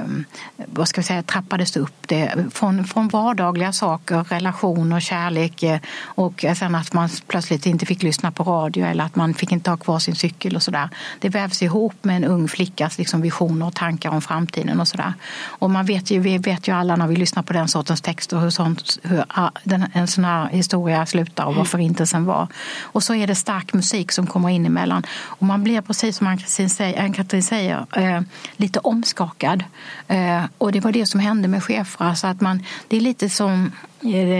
vad 0.57 0.87
ska 0.87 1.01
vi 1.01 1.05
säga, 1.05 1.23
trappades 1.23 1.77
upp. 1.77 2.07
Det, 2.07 2.33
från, 2.51 2.85
från 2.85 3.07
vardagliga 3.07 3.73
saker, 3.73 4.23
relationer, 4.23 4.99
kärlek 4.99 5.63
eh, 5.63 5.79
och 6.05 6.45
sen 6.57 6.75
att 6.75 6.93
man 6.93 7.09
plötsligt 7.27 7.65
inte 7.65 7.85
fick 7.85 8.03
lyssna 8.03 8.31
på 8.31 8.43
radio 8.43 8.85
eller 8.85 9.03
att 9.03 9.15
man 9.15 9.33
fick 9.33 9.51
inte 9.51 9.69
ha 9.69 9.77
kvar 9.77 9.99
sin 9.99 10.15
cykel 10.15 10.55
och 10.55 10.63
sådär. 10.63 10.89
Det 11.19 11.29
vävs 11.29 11.61
ihop 11.61 11.95
med 12.01 12.15
en 12.15 12.23
ung 12.23 12.47
flickas 12.47 12.97
liksom, 12.97 13.21
visioner 13.21 13.67
och 13.67 13.75
tankar 13.75 14.09
om 14.09 14.21
framtiden 14.21 14.79
och 14.79 14.87
sådär. 14.87 15.13
Och 15.45 15.69
man 15.69 15.85
vet 15.85 16.11
ju, 16.11 16.19
vi 16.19 16.37
vet 16.37 16.67
ju 16.67 16.71
alla 16.71 16.95
när 16.95 17.07
vi 17.07 17.15
lyssnar 17.15 17.43
på 17.43 17.53
den 17.53 17.67
sortens 17.67 18.01
texter 18.01 18.37
hur, 18.37 18.49
sånt, 18.49 18.99
hur 19.03 19.23
ah, 19.27 19.49
en 19.93 20.07
sån 20.07 20.25
här 20.25 20.47
historia 20.47 21.05
slutar 21.05 21.45
och 21.45 21.55
vad 21.55 21.67
Förintelsen 21.67 22.25
var. 22.25 22.47
Och 22.81 23.03
så 23.03 23.15
är 23.15 23.27
det 23.27 23.35
starkt 23.35 23.62
stark 23.63 23.73
musik 23.73 24.11
som 24.11 24.27
kommer 24.27 24.49
in 24.49 24.65
emellan. 24.65 25.03
Och 25.39 25.47
man 25.47 25.63
blir 25.63 25.81
precis 25.81 26.17
som 26.17 26.27
Ann-Katrin 26.27 26.69
säger, 26.69 27.41
säger 27.41 27.85
eh, 27.95 28.21
lite 28.57 28.79
omskakad. 28.79 29.63
Eh, 30.07 30.43
och 30.57 30.71
det 30.71 30.79
var 30.79 30.91
det 30.91 31.05
som 31.05 31.19
hände 31.19 31.47
med 31.47 31.63
chefer. 31.63 32.13
Så 32.13 32.27
att 32.27 32.41
man, 32.41 32.63
det 32.87 32.97
är 32.97 33.01
lite 33.01 33.29
som 33.29 33.71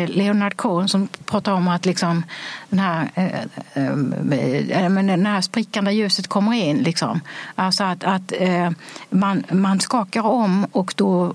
Leonard 0.08 0.58
Cohen 0.58 0.88
som 0.88 1.08
pratar 1.26 1.52
om 1.52 1.68
att 1.68 1.86
liksom 1.86 2.24
den, 2.70 2.80
här, 2.80 3.10
äh, 3.74 4.90
den 4.90 5.26
här 5.26 5.42
sprickan 5.42 5.86
där 5.86 5.92
ljuset 5.92 6.28
kommer 6.28 6.54
in. 6.54 6.78
Liksom. 6.78 7.20
Alltså 7.56 7.84
att, 7.84 8.04
att 8.04 8.34
man, 9.10 9.44
man 9.52 9.80
skakar 9.80 10.26
om 10.26 10.68
och 10.72 10.94
då 10.98 11.34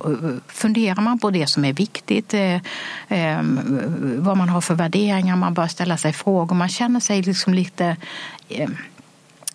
funderar 0.48 1.00
man 1.00 1.18
på 1.18 1.30
det 1.30 1.46
som 1.46 1.64
är 1.64 1.72
viktigt. 1.72 2.34
vad 4.18 4.36
man 4.36 4.48
har 4.48 4.60
för 4.60 4.74
värderingar, 4.74 5.36
man 5.36 5.54
börjar 5.54 5.68
ställa 5.68 5.96
sig 5.96 6.12
frågor. 6.12 6.56
Man 6.56 6.68
känner 6.68 7.00
sig 7.00 7.22
liksom 7.22 7.54
lite 7.54 7.96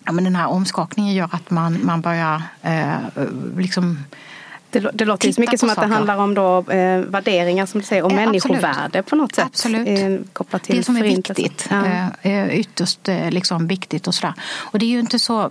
ja, 0.04 0.12
men 0.12 0.24
den 0.24 0.36
här 0.36 0.46
omskakningen 0.46 1.14
gör 1.14 1.28
att 1.32 1.50
man, 1.50 1.86
man 1.86 2.00
börjar 2.00 2.42
liksom 3.56 3.98
det, 4.80 4.90
det 4.94 5.04
låter 5.04 5.32
så 5.32 5.40
mycket 5.40 5.60
som 5.60 5.70
att 5.70 5.80
det 5.80 5.86
handlar 5.86 6.16
om 6.16 6.34
då, 6.34 6.58
eh, 6.58 6.98
värderingar 6.98 7.66
som 7.66 7.80
du 7.80 7.86
säger 7.86 8.02
och 8.02 8.10
eh, 8.10 8.16
människovärde 8.16 9.02
på 9.02 9.16
något 9.16 9.34
sätt. 9.34 9.44
Absolut. 9.46 9.88
Eh, 9.88 10.18
kopplat 10.32 10.62
till 10.62 10.76
det 10.76 10.82
som 10.82 10.96
är 10.96 11.02
viktigt. 11.02 11.68
Ja. 11.70 11.84
Eh, 12.22 12.58
ytterst 12.58 13.08
eh, 13.08 13.30
liksom 13.30 13.66
viktigt 13.66 14.06
och 14.06 14.14
sådär. 14.14 14.34
Och 14.58 14.78
det 14.78 14.84
är 14.84 14.88
ju 14.88 15.00
inte 15.00 15.18
så, 15.18 15.42
eh, 15.42 15.50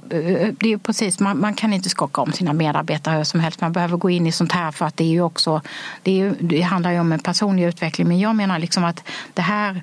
det 0.60 0.74
är 0.74 0.78
precis, 0.78 1.20
man, 1.20 1.40
man, 1.40 1.54
kan 1.54 1.74
inte 1.74 1.90
skaka 1.90 2.22
om 2.22 2.34
sina 2.34 2.54
medarbetare 2.54 3.18
hur 3.18 3.24
som 3.24 3.40
helst. 3.40 3.62
Man 3.62 3.74
behöver 3.74 3.98
gå 3.98 4.10
in 4.10 4.28
i 4.28 4.32
sånt 4.32 4.52
här 4.52 4.72
för 4.72 4.86
att 4.86 4.98
det 4.98 5.04
är 5.04 5.12
ju 5.12 5.22
också, 5.22 5.62
det, 6.04 6.12
är 6.12 6.16
ju, 6.16 6.36
det 6.40 6.62
handlar 6.62 6.92
ju 6.92 7.00
om 7.00 7.12
en 7.12 7.20
personlig 7.20 7.64
utveckling. 7.64 8.08
Men 8.08 8.20
jag 8.20 8.36
menar 8.36 8.60
liksom 8.60 8.84
att 8.84 9.04
det 9.34 9.42
här 9.42 9.82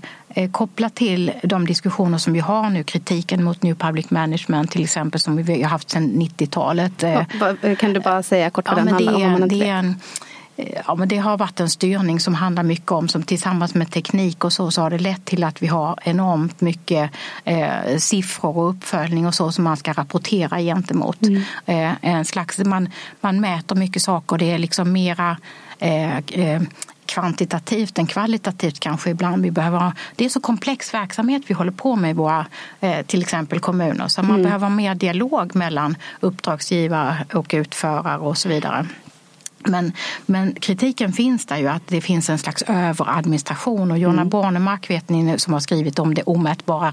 kopplat 0.51 0.95
till 0.95 1.33
de 1.43 1.67
diskussioner 1.67 2.19
som 2.19 2.33
vi 2.33 2.41
har 2.41 2.71
nu, 2.71 2.85
kritiken 2.85 3.45
mot 3.45 3.63
New 3.63 3.75
Public 3.75 4.11
Management 4.11 4.71
till 4.71 4.83
exempel 4.83 5.21
som 5.21 5.37
vi 5.37 5.63
har 5.63 5.71
haft 5.71 5.91
sedan 5.91 6.23
90-talet. 6.23 7.03
Eh, 7.03 7.77
kan 7.79 7.93
du 7.93 8.01
bara 8.01 8.23
säga 8.23 8.51
kort 8.51 8.69
vad 8.69 8.79
ja, 8.79 8.85
den 8.85 8.95
handlar 8.95 9.19
det, 9.19 9.43
om? 9.43 9.49
Det, 9.49 9.69
är 9.69 9.75
en, 9.75 9.95
eh, 10.57 10.81
ja, 10.87 10.95
men 10.95 11.09
det 11.09 11.17
har 11.17 11.37
varit 11.37 11.61
en 11.61 11.71
styrning 11.71 12.21
som 12.21 12.35
handlar 12.35 12.63
mycket 12.63 12.93
om, 12.93 13.09
som 13.09 13.23
tillsammans 13.23 13.75
med 13.75 13.91
teknik 13.91 14.45
och 14.45 14.53
så, 14.53 14.71
så 14.71 14.83
har 14.83 14.91
det 14.91 14.99
lett 14.99 15.25
till 15.25 15.45
att 15.45 15.63
vi 15.63 15.67
har 15.67 15.99
enormt 16.03 16.61
mycket 16.61 17.11
eh, 17.45 17.97
siffror 17.99 18.59
och 18.59 18.71
uppföljning 18.71 19.27
och 19.27 19.35
så 19.35 19.53
som 19.53 19.65
man 19.65 19.77
ska 19.77 19.93
rapportera 19.93 20.59
gentemot. 20.59 21.23
Mm. 21.23 21.43
Eh, 21.67 21.93
en 22.01 22.25
slags, 22.25 22.59
man, 22.59 22.89
man 23.21 23.41
mäter 23.41 23.77
mycket 23.77 24.03
saker, 24.03 24.39
det 24.39 24.51
är 24.51 24.59
liksom 24.59 24.93
mera 24.93 25.37
eh, 25.79 26.61
kvantitativt 27.11 27.99
än 27.99 28.07
kvalitativt 28.07 28.81
kanske 28.81 29.11
ibland. 29.11 29.43
Vi 29.43 29.51
behöver, 29.51 29.93
det 30.17 30.25
är 30.25 30.29
så 30.29 30.41
komplex 30.41 30.95
verksamhet 30.95 31.43
vi 31.47 31.55
håller 31.55 31.73
på 31.73 31.97
med 31.97 32.11
i 32.11 32.15
våra 32.15 32.47
eh, 32.81 33.03
till 33.07 33.21
exempel 33.21 33.61
kommuner 33.61 34.09
så 34.09 34.23
man 34.23 34.31
mm. 34.31 34.43
behöver 34.43 34.69
mer 34.69 34.95
dialog 34.95 35.57
mellan 35.57 35.97
uppdragsgivare 36.21 37.17
och 37.35 37.51
utförare 37.55 38.19
och 38.19 38.39
så 38.39 38.49
vidare. 38.49 38.87
Men, 39.65 39.93
men, 40.27 40.55
kritiken 40.55 41.13
finns 41.13 41.47
där 41.47 41.57
ju 41.57 41.69
att 41.69 41.83
det 41.89 42.01
finns 42.01 42.31
en 42.31 42.39
slags 42.39 42.63
överadministration 42.67 43.91
och 43.91 43.99
Jonna 43.99 44.23
mm. 44.23 44.29
Bornemark 44.29 44.91
vet 44.91 45.09
ni 45.09 45.39
som 45.39 45.53
har 45.53 45.61
skrivit 45.61 45.99
om 45.99 46.15
det 46.15 46.23
omätbara 46.23 46.93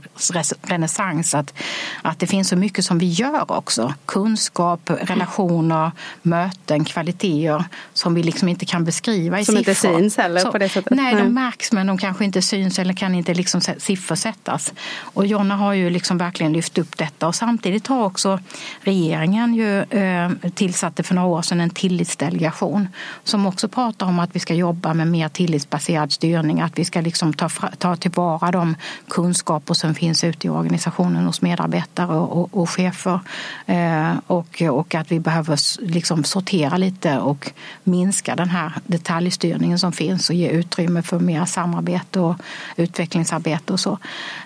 renässans 0.61 1.35
att, 1.35 1.53
att 2.01 2.19
det 2.19 2.27
finns 2.27 2.49
så 2.49 2.55
mycket 2.55 2.85
som 2.85 2.99
vi 2.99 3.05
gör 3.05 3.51
också. 3.51 3.93
Kunskap, 4.05 4.89
relationer, 4.89 5.91
möten, 6.21 6.85
kvaliteter 6.85 7.65
som 7.93 8.13
vi 8.13 8.23
liksom 8.23 8.47
inte 8.47 8.65
kan 8.65 8.85
beskriva 8.85 9.39
i 9.39 9.45
som 9.45 9.55
siffror. 9.55 9.73
Som 9.73 9.89
inte 9.89 10.01
syns 10.01 10.17
heller 10.17 10.41
så, 10.41 10.51
på 10.51 10.57
det 10.57 10.69
sättet? 10.69 10.93
Nej, 10.95 11.15
de 11.15 11.33
märks 11.33 11.71
men 11.71 11.87
de 11.87 11.97
kanske 11.97 12.25
inte 12.25 12.41
syns 12.41 12.79
eller 12.79 12.93
kan 12.93 13.15
inte 13.15 13.33
liksom 13.33 13.61
siffersättas. 13.77 14.73
Och 14.99 15.25
Jonna 15.25 15.55
har 15.55 15.73
ju 15.73 15.89
liksom 15.89 16.17
verkligen 16.17 16.53
lyft 16.53 16.77
upp 16.77 16.97
detta 16.97 17.27
och 17.27 17.35
samtidigt 17.35 17.87
har 17.87 18.05
också 18.05 18.39
regeringen 18.81 19.53
ju 19.53 19.81
eh, 19.81 20.31
tillsatte 20.53 21.03
för 21.03 21.15
några 21.15 21.27
år 21.27 21.41
sedan 21.41 21.61
en 21.61 21.69
tillitsdelegation 21.69 22.56
organisation 22.65 22.89
som 23.23 23.45
också 23.45 23.67
pratar 23.67 24.05
om 24.05 24.19
att 24.19 24.35
vi 24.35 24.39
ska 24.39 24.53
jobba 24.53 24.93
med 24.93 25.07
mer 25.07 25.29
tillitsbaserad 25.29 26.11
styrning, 26.11 26.61
att 26.61 26.79
vi 26.79 26.85
ska 26.85 27.01
liksom 27.01 27.33
ta, 27.33 27.49
ta 27.77 27.95
tillvara 27.95 28.51
de 28.51 28.75
kunskaper 29.07 29.73
som 29.73 29.95
finns 29.95 30.23
ute 30.23 30.47
i 30.47 30.49
organisationen 30.49 31.25
hos 31.25 31.41
medarbetare 31.41 32.15
och, 32.15 32.41
och, 32.41 32.61
och 32.61 32.69
chefer 32.69 33.19
eh, 33.65 34.13
och, 34.27 34.61
och 34.61 34.95
att 34.95 35.11
vi 35.11 35.19
behöver 35.19 35.59
liksom 35.81 36.23
sortera 36.23 36.77
lite 36.77 37.19
och 37.19 37.51
minska 37.83 38.35
den 38.35 38.49
här 38.49 38.71
detaljstyrningen 38.87 39.79
som 39.79 39.91
finns 39.91 40.29
och 40.29 40.35
ge 40.35 40.49
utrymme 40.49 41.01
för 41.01 41.19
mer 41.19 41.45
samarbete 41.45 42.19
och 42.19 42.35
utvecklingsarbete 42.77 43.73
och 43.73 43.79
så. 43.79 43.97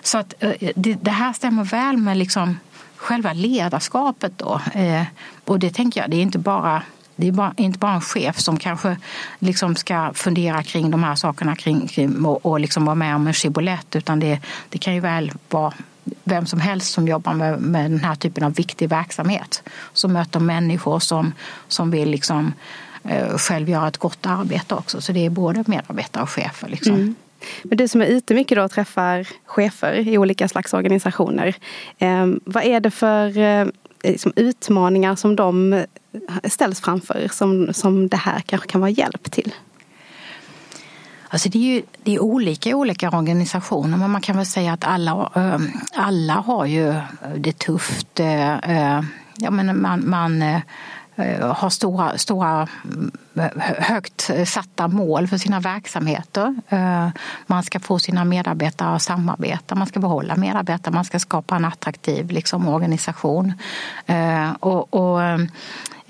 Så 0.02 0.18
att 0.18 0.34
eh, 0.40 0.70
det, 0.76 0.94
det 0.94 1.10
här 1.10 1.32
stämmer 1.32 1.64
väl 1.64 1.96
med 1.96 2.16
liksom 2.16 2.56
själva 2.96 3.32
ledarskapet 3.32 4.32
då. 4.38 4.60
Eh, 4.74 5.02
och 5.44 5.58
det 5.58 5.70
tänker 5.74 6.00
jag, 6.00 6.10
det 6.10 6.16
är 6.16 6.22
inte 6.22 6.38
bara 6.38 6.82
det 7.16 7.28
är 7.28 7.32
bara, 7.32 7.54
inte 7.56 7.78
bara 7.78 7.94
en 7.94 8.00
chef 8.00 8.38
som 8.38 8.56
kanske 8.56 8.96
liksom 9.38 9.76
ska 9.76 10.12
fundera 10.14 10.62
kring 10.62 10.90
de 10.90 11.04
här 11.04 11.14
sakerna 11.14 11.56
kring, 11.56 11.86
kring 11.86 12.24
och, 12.24 12.46
och 12.46 12.60
liksom 12.60 12.84
vara 12.84 12.94
med 12.94 13.14
om 13.16 13.26
en 13.26 13.34
shibbolett 13.34 13.96
utan 13.96 14.20
det, 14.20 14.40
det 14.68 14.78
kan 14.78 14.94
ju 14.94 15.00
väl 15.00 15.32
vara 15.50 15.72
vem 16.24 16.46
som 16.46 16.60
helst 16.60 16.92
som 16.92 17.08
jobbar 17.08 17.34
med, 17.34 17.60
med 17.60 17.90
den 17.90 18.04
här 18.04 18.14
typen 18.14 18.44
av 18.44 18.54
viktig 18.54 18.88
verksamhet. 18.88 19.62
Som 19.92 20.12
möter 20.12 20.40
människor 20.40 20.98
som, 20.98 21.32
som 21.68 21.90
vill 21.90 22.10
liksom, 22.10 22.52
eh, 23.04 23.36
själv 23.36 23.68
göra 23.68 23.88
ett 23.88 23.98
gott 23.98 24.26
arbete 24.26 24.74
också. 24.74 25.00
Så 25.00 25.12
det 25.12 25.26
är 25.26 25.30
både 25.30 25.64
medarbetare 25.66 26.22
och 26.22 26.30
chefer. 26.30 26.68
Liksom. 26.68 26.94
Mm. 26.94 27.14
Men 27.62 27.78
du 27.78 27.88
som 27.88 28.00
är 28.00 28.06
ute 28.06 28.34
mycket 28.34 28.56
då 28.56 28.64
och 28.64 28.70
träffar 28.70 29.28
chefer 29.44 30.08
i 30.08 30.18
olika 30.18 30.48
slags 30.48 30.74
organisationer. 30.74 31.54
Eh, 31.98 32.26
vad 32.44 32.64
är 32.64 32.80
det 32.80 32.90
för 32.90 33.38
eh, 33.38 33.66
liksom, 34.02 34.32
utmaningar 34.36 35.16
som 35.16 35.36
de 35.36 35.84
ställs 36.44 36.80
framför 36.80 37.28
som, 37.32 37.74
som 37.74 38.08
det 38.08 38.16
här 38.16 38.40
kanske 38.40 38.68
kan 38.68 38.80
vara 38.80 38.90
hjälp 38.90 39.30
till? 39.30 39.54
Alltså 41.32 41.48
det 41.48 41.58
är 41.58 41.74
ju 41.74 41.82
det 42.02 42.14
är 42.14 42.22
olika 42.22 42.70
i 42.70 42.74
olika 42.74 43.10
organisationer 43.10 43.98
men 43.98 44.10
man 44.10 44.20
kan 44.20 44.36
väl 44.36 44.46
säga 44.46 44.72
att 44.72 44.84
alla, 44.84 45.30
ehm, 45.34 45.68
alla 45.94 46.34
har 46.34 46.66
ju 46.66 46.88
eh, 46.88 47.02
det 47.36 47.58
tufft. 47.58 48.20
Eh, 48.20 48.52
eh, 48.52 49.02
ja, 49.36 49.50
men 49.50 49.82
man, 49.82 50.08
man 50.08 50.60
har 51.40 51.70
stora, 51.70 52.18
stora 52.18 52.68
högt 53.78 54.30
satta 54.46 54.88
mål 54.88 55.28
för 55.28 55.38
sina 55.38 55.60
verksamheter. 55.60 56.56
Man 57.46 57.62
ska 57.62 57.80
få 57.80 57.98
sina 57.98 58.24
medarbetare 58.24 58.94
att 58.96 59.02
samarbeta, 59.02 59.74
man 59.74 59.86
ska 59.86 60.00
behålla 60.00 60.36
medarbetare, 60.36 60.94
man 60.94 61.04
ska 61.04 61.18
skapa 61.18 61.56
en 61.56 61.64
attraktiv 61.64 62.30
liksom, 62.30 62.68
organisation. 62.68 63.52
Och, 64.60 64.94
och 64.94 65.22
ehm, 65.22 65.48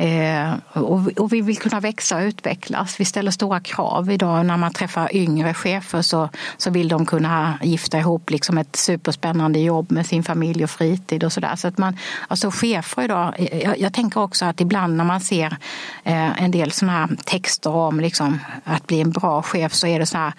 Eh, 0.03 0.55
och, 0.73 1.19
och, 1.19 1.33
vi 1.33 1.41
vill 1.41 1.59
kunna 1.59 1.81
växa 1.81 2.17
och 2.17 2.23
utvecklas. 2.23 3.01
Vi 3.01 3.05
ställer 3.05 3.31
stora 3.31 3.61
krav 3.61 4.11
idag. 4.11 4.47
När 4.47 4.57
man 4.57 4.73
träffar 4.73 5.17
yngre 5.17 5.55
chefer 5.55 6.03
så, 6.03 6.29
så 6.57 6.71
vill 6.71 6.89
de 6.89 7.07
kunna 7.07 7.59
gifta 7.63 7.99
ihop 7.99 8.31
liksom 8.31 8.59
ett 8.59 8.77
superspännande 8.77 9.59
jobb 9.59 9.93
med 9.93 10.07
sin 10.07 10.23
familj 10.23 10.65
och 10.65 10.71
fritid 10.71 11.25
och 11.25 11.33
sådär. 11.33 11.57
Så 11.57 11.69
att 11.69 11.79
man, 11.79 11.97
alltså 12.29 12.51
chefer 12.51 13.03
idag, 13.03 13.35
eh, 13.39 13.63
jag, 13.63 13.79
jag, 13.79 13.93
tänker 13.93 14.21
också 14.21 14.45
att 14.45 14.61
ibland 14.61 14.97
när 14.97 15.05
man 15.05 15.21
ser 15.21 15.57
eh, 16.05 16.43
en 16.43 16.51
del 16.51 16.73
sådana 16.73 16.99
här 16.99 17.17
texter 17.25 17.71
om 17.71 18.01
liksom, 18.01 18.39
att 18.65 18.87
bli 18.87 19.01
en 19.01 19.11
bra 19.11 19.43
chef 19.43 19.75
så 19.75 19.87
är 19.87 19.99
det 19.99 20.07
så 20.07 20.19
här 20.19 20.33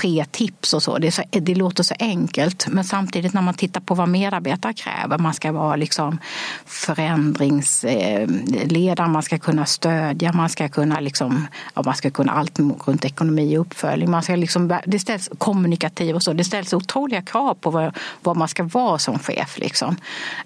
tre 0.00 0.24
tips 0.30 0.74
och 0.74 0.82
så. 0.82 0.98
Det, 0.98 1.10
så. 1.10 1.22
det, 1.30 1.54
låter 1.54 1.82
så 1.82 1.94
enkelt 1.98 2.66
men 2.68 2.84
samtidigt 2.84 3.34
när 3.34 3.42
man 3.42 3.54
tittar 3.54 3.80
på 3.80 3.94
vad 3.94 4.08
medarbetare 4.08 4.72
kräver, 4.72 5.18
man 5.18 5.34
ska 5.34 5.52
vara 5.52 5.76
liksom 5.76 6.18
förändringsledare, 6.66 9.06
eh, 9.06 9.12
man 9.12 9.22
ska 9.22 9.38
kunna 9.38 9.66
stödja, 9.66 10.32
man 10.32 10.48
ska 10.48 10.68
kunna, 10.68 11.00
liksom, 11.00 11.46
ja, 11.74 11.82
man 11.82 11.94
ska 11.94 12.10
kunna 12.10 12.32
allt 12.32 12.58
runt 12.58 13.04
ekonomi 13.04 13.56
och 13.56 13.60
uppföljning, 13.60 14.10
man 14.10 14.22
ska 14.22 14.36
liksom, 14.36 14.78
det 14.86 14.98
ställs 14.98 15.30
kommunikativ 15.38 16.16
och 16.16 16.22
så, 16.22 16.32
det 16.32 16.44
ställs 16.44 16.72
otroliga 16.72 17.22
krav 17.22 17.54
på 17.54 17.70
vad, 17.70 17.96
vad 18.22 18.36
man 18.36 18.48
ska 18.48 18.62
vara 18.62 18.98
som 18.98 19.18
chef. 19.18 19.58
Liksom. 19.58 19.96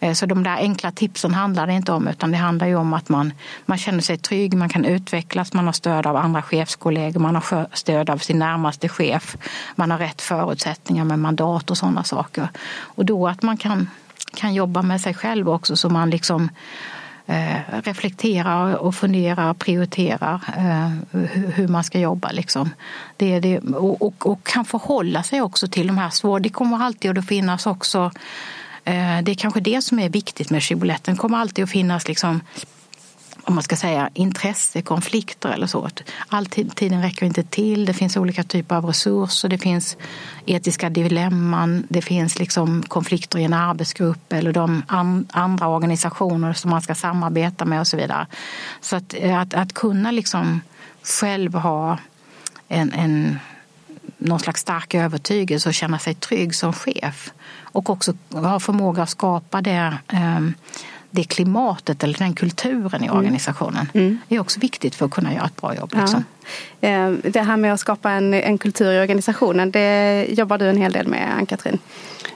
Eh, 0.00 0.12
så 0.12 0.26
de 0.26 0.42
där 0.42 0.56
enkla 0.56 0.90
tipsen 0.90 1.35
handlar 1.35 1.66
det 1.66 1.73
inte 1.73 1.92
om 1.92 2.09
utan 2.09 2.30
det 2.30 2.38
handlar 2.38 2.66
ju 2.66 2.76
om 2.76 2.92
att 2.92 3.09
man, 3.09 3.32
man 3.66 3.78
känner 3.78 4.00
sig 4.00 4.18
trygg, 4.18 4.54
man 4.54 4.68
kan 4.68 4.85
utvecklas, 4.85 5.52
man 5.52 5.66
har 5.66 5.73
stöd 5.73 6.06
av 6.06 6.16
andra 6.16 6.42
chefskollegor, 6.42 7.21
man 7.21 7.35
har 7.35 7.66
stöd 7.73 8.11
av 8.11 8.18
sin 8.18 8.38
närmaste 8.38 8.88
chef 8.88 9.37
man 9.75 9.91
har 9.91 9.99
rätt 9.99 10.23
förutsättningar 10.23 11.05
med 11.05 11.19
mandat 11.19 11.71
och 11.71 11.79
sådana 11.79 12.05
saker. 12.05 12.49
Och 12.79 13.05
då 13.05 13.29
att 13.29 13.43
man 13.43 13.57
kan, 13.57 13.91
kan 14.35 14.55
jobba 14.55 14.83
med 14.83 15.01
sig 15.01 15.15
själv 15.15 15.49
också 15.49 15.77
så 15.77 15.89
man 15.89 16.11
liksom 16.11 16.49
eh, 17.27 17.81
reflekterar 17.83 18.75
och 18.75 18.95
funderar 18.95 19.51
och 19.51 19.59
prioriterar 19.59 20.41
eh, 20.57 21.19
hur 21.33 21.69
man 21.69 21.85
ska 21.85 21.99
jobba. 21.99 22.31
Liksom. 22.31 22.71
Det, 23.17 23.41
det, 23.41 23.59
och, 23.59 24.03
och, 24.03 24.27
och, 24.27 24.47
kan 24.47 24.65
förhålla 24.65 25.23
sig 25.23 25.41
också 25.41 25.69
till 25.69 25.87
de 25.87 25.99
här 25.99 26.11
svåra... 26.11 26.41
Det 26.41 26.49
kommer 26.49 26.85
alltid 26.85 27.19
att 27.19 27.27
finnas 27.27 27.67
också 27.67 28.11
eh, 28.85 29.23
det 29.23 29.33
är 29.33 29.35
kanske 29.35 29.61
det 29.61 29.83
som 29.83 29.99
är 29.99 30.09
viktigt 30.09 30.51
med 30.51 30.63
skibouletten. 30.63 31.15
Det 31.15 31.21
kommer 31.21 31.39
alltid 31.39 31.65
att 31.65 31.71
finnas 31.71 32.09
liksom 32.09 32.41
om 33.45 33.55
man 33.55 33.63
ska 33.63 33.77
säga 33.77 34.11
intressekonflikter 34.15 35.49
eller 35.49 35.67
så. 35.67 35.89
All 36.29 36.47
tiden 36.47 37.03
räcker 37.03 37.27
inte 37.27 37.43
till. 37.43 37.85
Det 37.85 37.95
finns 37.95 38.17
olika 38.17 38.43
typer 38.43 38.77
av 38.77 38.85
resurser. 38.85 39.49
Det 39.49 39.59
finns 39.59 39.97
etiska 40.47 40.91
dilemman. 40.91 41.87
Det 41.89 42.03
finns 42.03 42.39
liksom 42.39 42.83
konflikter 42.83 43.39
i 43.39 43.45
en 43.45 43.53
arbetsgrupp 43.53 44.33
eller 44.33 44.53
de 44.53 44.83
andra 45.33 45.69
organisationer 45.69 46.53
som 46.53 46.71
man 46.71 46.83
ska 46.83 46.95
samarbeta 46.95 47.65
med 47.65 47.81
och 47.81 47.87
så 47.87 47.97
vidare. 47.97 48.27
Så 48.81 48.97
att, 48.97 49.15
eh, 49.19 49.39
att, 49.39 49.55
att 49.55 49.73
kunna 49.73 50.11
liksom 50.11 50.61
själv 51.03 51.55
ha 51.55 51.99
en, 52.69 52.93
en 52.93 53.39
någon 54.19 54.41
slags 54.41 54.61
stark 54.61 54.95
övertygelse 54.95 55.69
och 55.69 55.75
känna 55.75 55.99
sig 55.99 56.15
trygg 56.15 56.55
som 56.55 56.73
chef 56.73 57.33
och 57.63 57.91
också 57.91 58.15
ha 58.31 58.61
förmåga 58.61 59.03
att 59.03 59.11
skapa 59.11 59.61
det 59.61 59.99
ehm, 60.09 60.55
det 61.12 61.25
klimatet 61.25 62.04
eller 62.04 62.19
den 62.19 62.35
kulturen 62.35 63.02
i 63.02 63.07
mm. 63.07 63.19
organisationen 63.19 63.88
mm. 63.95 64.19
är 64.28 64.40
också 64.40 64.61
viktigt 64.61 64.95
för 64.95 65.07
att 65.07 65.11
kunna 65.11 65.35
göra 65.35 65.47
ett 65.47 65.61
bra 65.61 65.75
jobb. 65.75 65.92
Liksom. 65.97 66.25
Ja. 66.81 66.88
Eh, 66.88 67.11
det 67.11 67.40
här 67.40 67.57
med 67.57 67.73
att 67.73 67.81
skapa 67.81 68.11
en, 68.11 68.35
en 68.35 68.59
kultur 68.59 68.92
i 68.92 69.00
organisationen, 69.00 69.71
det 69.71 70.26
jobbar 70.28 70.59
du 70.59 70.69
en 70.69 70.76
hel 70.76 70.92
del 70.92 71.07
med, 71.07 71.34
Ann-Katrin? 71.39 71.78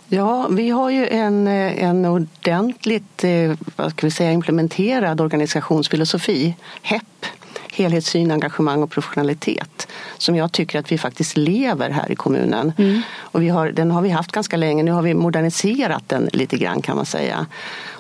Ja, 0.08 0.48
vi 0.48 0.70
har 0.70 0.90
ju 0.90 1.08
en, 1.08 1.46
en 1.46 2.04
ordentligt 2.04 3.24
eh, 3.24 3.56
vad 3.76 3.90
ska 3.90 4.06
vi 4.06 4.10
säga, 4.10 4.32
implementerad 4.32 5.20
organisationsfilosofi, 5.20 6.56
HEP, 6.82 7.26
helhetssyn, 7.76 8.30
engagemang 8.30 8.82
och 8.82 8.90
professionalitet 8.90 9.88
som 10.18 10.36
jag 10.36 10.52
tycker 10.52 10.78
att 10.78 10.92
vi 10.92 10.98
faktiskt 10.98 11.36
lever 11.36 11.90
här 11.90 12.12
i 12.12 12.16
kommunen. 12.16 12.72
Mm. 12.78 13.02
Och 13.18 13.42
vi 13.42 13.48
har, 13.48 13.68
den 13.68 13.90
har 13.90 14.02
vi 14.02 14.08
haft 14.08 14.32
ganska 14.32 14.56
länge, 14.56 14.82
nu 14.82 14.90
har 14.90 15.02
vi 15.02 15.14
moderniserat 15.14 16.08
den 16.08 16.28
lite 16.32 16.56
grann 16.56 16.82
kan 16.82 16.96
man 16.96 17.06
säga. 17.06 17.46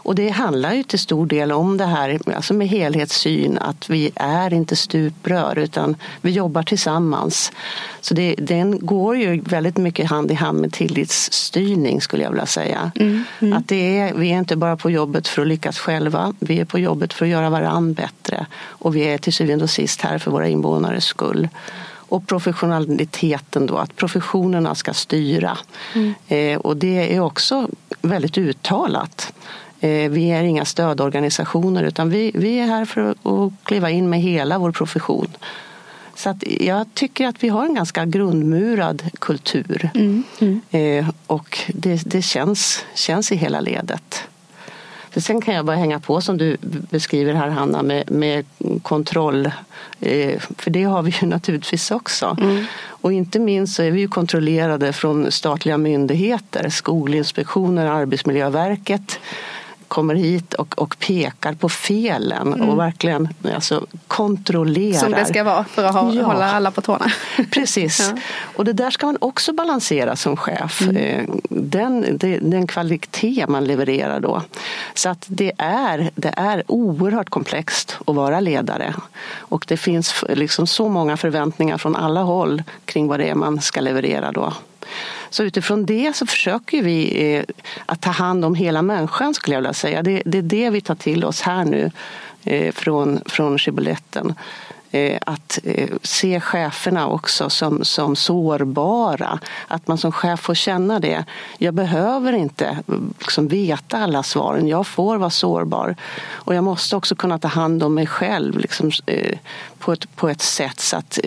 Och 0.06 0.14
det 0.14 0.28
handlar 0.28 0.72
ju 0.72 0.82
till 0.82 0.98
stor 0.98 1.26
del 1.26 1.52
om 1.52 1.76
det 1.76 1.84
här 1.84 2.18
alltså 2.36 2.54
med 2.54 2.68
helhetssyn, 2.68 3.58
att 3.58 3.90
vi 3.90 4.10
är 4.14 4.52
inte 4.52 4.76
stuprör 4.76 5.58
utan 5.58 5.96
vi 6.20 6.30
jobbar 6.30 6.62
tillsammans. 6.62 7.52
Så 8.00 8.14
det, 8.14 8.34
den 8.38 8.86
går 8.86 9.16
ju 9.16 9.40
väldigt 9.40 9.76
mycket 9.76 10.10
hand 10.10 10.30
i 10.30 10.34
hand 10.34 10.60
med 10.60 10.72
tillitsstyrning 10.72 12.00
skulle 12.00 12.22
jag 12.22 12.30
vilja 12.30 12.46
säga. 12.46 12.90
Mm, 12.94 13.24
mm. 13.40 13.58
Att 13.58 13.68
det 13.68 13.98
är, 13.98 14.14
vi 14.14 14.32
är 14.32 14.38
inte 14.38 14.56
bara 14.56 14.76
på 14.76 14.90
jobbet 14.90 15.28
för 15.28 15.42
att 15.42 15.48
lyckas 15.48 15.78
själva, 15.78 16.34
vi 16.38 16.60
är 16.60 16.64
på 16.64 16.78
jobbet 16.78 17.12
för 17.12 17.24
att 17.24 17.30
göra 17.30 17.50
varann 17.50 17.92
bättre 17.92 18.46
och 18.56 18.96
vi 18.96 19.00
är 19.00 19.18
till 19.18 19.32
syvende 19.32 19.65
och 19.66 19.70
sist 19.70 20.00
här 20.00 20.18
för 20.18 20.30
våra 20.30 20.48
invånares 20.48 21.04
skull 21.04 21.48
och 22.08 22.26
professionaliteten 22.26 23.66
då, 23.66 23.76
att 23.76 23.96
professionerna 23.96 24.74
ska 24.74 24.94
styra. 24.94 25.58
Mm. 25.94 26.14
Eh, 26.28 26.58
och 26.58 26.76
det 26.76 27.16
är 27.16 27.20
också 27.20 27.68
väldigt 28.02 28.38
uttalat. 28.38 29.32
Eh, 29.80 30.10
vi 30.10 30.30
är 30.30 30.42
inga 30.42 30.64
stödorganisationer 30.64 31.84
utan 31.84 32.10
vi, 32.10 32.32
vi 32.34 32.58
är 32.58 32.66
här 32.66 32.84
för 32.84 33.10
att 33.10 33.52
kliva 33.64 33.90
in 33.90 34.10
med 34.10 34.20
hela 34.20 34.58
vår 34.58 34.72
profession. 34.72 35.28
Så 36.14 36.30
att 36.30 36.44
jag 36.60 36.86
tycker 36.94 37.26
att 37.26 37.42
vi 37.44 37.48
har 37.48 37.64
en 37.64 37.74
ganska 37.74 38.04
grundmurad 38.04 39.02
kultur. 39.18 39.90
Mm, 39.94 40.24
mm. 40.38 40.60
Eh, 40.70 41.10
och 41.26 41.58
det, 41.66 42.02
det 42.06 42.22
känns, 42.22 42.84
känns 42.94 43.32
i 43.32 43.36
hela 43.36 43.60
ledet. 43.60 44.28
För 45.16 45.20
sen 45.20 45.40
kan 45.40 45.54
jag 45.54 45.64
bara 45.64 45.76
hänga 45.76 46.00
på 46.00 46.20
som 46.20 46.36
du 46.38 46.56
beskriver 46.90 47.34
här 47.34 47.48
Hanna 47.48 47.82
med, 47.82 48.10
med 48.10 48.44
kontroll. 48.82 49.46
Eh, 50.00 50.40
för 50.58 50.70
det 50.70 50.84
har 50.84 51.02
vi 51.02 51.14
ju 51.20 51.26
naturligtvis 51.26 51.90
också. 51.90 52.36
Mm. 52.40 52.64
Och 52.88 53.12
inte 53.12 53.38
minst 53.38 53.74
så 53.74 53.82
är 53.82 53.90
vi 53.90 54.00
ju 54.00 54.08
kontrollerade 54.08 54.92
från 54.92 55.32
statliga 55.32 55.78
myndigheter, 55.78 56.68
Skolinspektionen, 56.68 57.88
Arbetsmiljöverket 57.88 59.18
kommer 59.88 60.14
hit 60.14 60.54
och, 60.54 60.78
och 60.78 60.98
pekar 60.98 61.54
på 61.54 61.68
felen 61.68 62.52
mm. 62.52 62.68
och 62.68 62.78
verkligen 62.78 63.28
alltså, 63.54 63.86
kontrollerar. 64.06 64.98
Som 64.98 65.12
det 65.12 65.26
ska 65.26 65.44
vara 65.44 65.64
för 65.64 65.84
att 65.84 65.94
ha, 65.94 66.14
ja. 66.14 66.24
hålla 66.24 66.52
alla 66.52 66.70
på 66.70 66.80
tårna. 66.80 67.12
Precis. 67.50 68.12
Ja. 68.14 68.20
Och 68.56 68.64
det 68.64 68.72
där 68.72 68.90
ska 68.90 69.06
man 69.06 69.16
också 69.20 69.52
balansera 69.52 70.16
som 70.16 70.36
chef. 70.36 70.82
Mm. 70.82 70.96
Eh, 70.96 71.24
den, 71.48 72.18
den 72.42 72.66
kvalitet 72.66 73.46
man 73.48 73.64
levererar 73.64 74.20
då. 74.20 74.42
Så 74.94 75.08
att 75.08 75.24
det 75.28 75.52
är, 75.58 76.10
det 76.14 76.34
är 76.36 76.62
oerhört 76.66 77.30
komplext 77.30 77.96
att 78.06 78.14
vara 78.14 78.40
ledare. 78.40 78.94
Och 79.38 79.64
det 79.68 79.76
finns 79.76 80.24
liksom 80.28 80.66
så 80.66 80.88
många 80.88 81.16
förväntningar 81.16 81.78
från 81.78 81.96
alla 81.96 82.22
håll 82.22 82.62
kring 82.84 83.06
vad 83.06 83.20
det 83.20 83.28
är 83.28 83.34
man 83.34 83.60
ska 83.60 83.80
leverera 83.80 84.32
då. 84.32 84.52
Så 85.36 85.42
utifrån 85.42 85.86
det 85.86 86.16
så 86.16 86.26
försöker 86.26 86.82
vi 86.82 87.32
eh, 87.34 87.44
att 87.86 88.00
ta 88.00 88.10
hand 88.10 88.44
om 88.44 88.54
hela 88.54 88.82
människan 88.82 89.34
skulle 89.34 89.54
jag 89.54 89.60
vilja 89.60 89.72
säga. 89.72 90.02
Det, 90.02 90.22
det 90.24 90.38
är 90.38 90.42
det 90.42 90.70
vi 90.70 90.80
tar 90.80 90.94
till 90.94 91.24
oss 91.24 91.40
här 91.40 91.64
nu 91.64 91.90
eh, 92.44 92.72
från, 92.72 93.20
från 93.26 93.58
Skibouletten 93.58 94.34
eh, 94.90 95.18
att 95.26 95.58
se 96.02 96.40
cheferna 96.40 97.08
också 97.08 97.50
som, 97.50 97.84
som 97.84 98.16
sårbara. 98.16 99.38
Att 99.68 99.88
man 99.88 99.98
som 99.98 100.12
chef 100.12 100.40
får 100.40 100.54
känna 100.54 101.00
det. 101.00 101.24
Jag 101.58 101.74
behöver 101.74 102.32
inte 102.32 102.78
liksom 103.18 103.48
veta 103.48 103.98
alla 103.98 104.22
svaren. 104.22 104.68
Jag 104.68 104.86
får 104.86 105.16
vara 105.16 105.30
sårbar. 105.30 105.96
Och 106.32 106.54
jag 106.54 106.64
måste 106.64 106.96
också 106.96 107.16
kunna 107.16 107.38
ta 107.38 107.48
hand 107.48 107.82
om 107.82 107.94
mig 107.94 108.06
själv 108.06 108.58
liksom, 108.58 108.90
på, 109.78 109.92
ett, 109.92 110.16
på 110.16 110.28
ett 110.28 110.42
sätt 110.42 110.80
så 110.80 110.96
att 110.96 111.18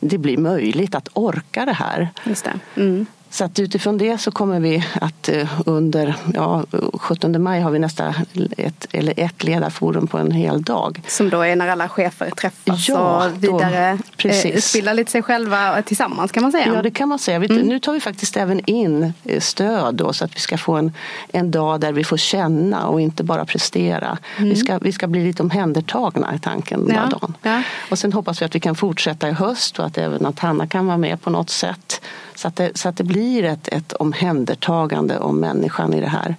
det 0.00 0.18
blir 0.18 0.38
möjligt 0.38 0.94
att 0.94 1.08
orka 1.12 1.64
det 1.64 1.72
här. 1.72 2.08
Just 2.24 2.44
det. 2.44 2.80
Mm. 2.80 3.06
Så 3.30 3.44
att 3.44 3.58
utifrån 3.58 3.98
det 3.98 4.18
så 4.18 4.30
kommer 4.30 4.60
vi 4.60 4.84
att 5.00 5.28
eh, 5.28 5.48
under 5.66 6.14
ja, 6.34 6.64
17 6.94 7.42
maj 7.42 7.60
har 7.60 7.70
vi 7.70 7.78
nästa 7.78 8.14
ett, 8.56 8.86
eller 8.92 9.14
ett 9.16 9.44
ledarforum 9.44 10.06
på 10.06 10.18
en 10.18 10.30
hel 10.30 10.62
dag. 10.62 11.02
Som 11.06 11.30
då 11.30 11.40
är 11.40 11.56
när 11.56 11.68
alla 11.68 11.88
chefer 11.88 12.30
träffas 12.30 12.88
ja, 12.88 13.26
och 13.26 13.44
vidare 13.44 13.98
då, 14.22 14.28
eh, 14.28 14.46
utbildar 14.46 14.94
lite 14.94 15.10
sig 15.10 15.22
själva 15.22 15.82
tillsammans 15.82 16.32
kan 16.32 16.42
man 16.42 16.52
säga. 16.52 16.72
Ja 16.74 16.82
det 16.82 16.90
kan 16.90 17.08
man 17.08 17.18
säga. 17.18 17.36
Mm. 17.36 17.56
Nu 17.56 17.80
tar 17.80 17.92
vi 17.92 18.00
faktiskt 18.00 18.36
även 18.36 18.60
in 18.64 19.12
eh, 19.24 19.40
stöd 19.40 19.94
då, 19.94 20.12
så 20.12 20.24
att 20.24 20.36
vi 20.36 20.40
ska 20.40 20.58
få 20.58 20.72
en, 20.72 20.92
en 21.32 21.50
dag 21.50 21.80
där 21.80 21.92
vi 21.92 22.04
får 22.04 22.16
känna 22.16 22.86
och 22.86 23.00
inte 23.00 23.24
bara 23.24 23.44
prestera. 23.44 24.18
Mm. 24.36 24.48
Vi, 24.48 24.56
ska, 24.56 24.78
vi 24.78 24.92
ska 24.92 25.06
bli 25.06 25.24
lite 25.24 25.42
omhändertagna 25.42 26.34
i 26.34 26.38
tanken 26.38 26.86
den 26.86 26.96
ja, 26.96 27.06
dagen. 27.06 27.34
Ja. 27.42 27.62
Och 27.90 27.98
sen 27.98 28.12
hoppas 28.12 28.42
vi 28.42 28.46
att 28.46 28.54
vi 28.54 28.60
kan 28.60 28.74
fortsätta 28.74 29.28
i 29.28 29.32
höst 29.32 29.78
och 29.78 29.86
att 29.86 29.98
även 29.98 30.26
att 30.26 30.38
Hanna 30.38 30.66
kan 30.66 30.86
vara 30.86 30.96
med 30.96 31.22
på 31.22 31.30
något 31.30 31.50
sätt. 31.50 32.00
Så 32.38 32.48
att 32.48 32.56
det, 32.56 32.78
så 32.78 32.88
att 32.88 32.96
det 32.96 33.04
blir 33.04 33.44
ett, 33.44 33.68
ett 33.68 33.92
omhändertagande 33.92 35.18
om 35.18 35.40
människan 35.40 35.94
i 35.94 36.00
det 36.00 36.08
här. 36.08 36.36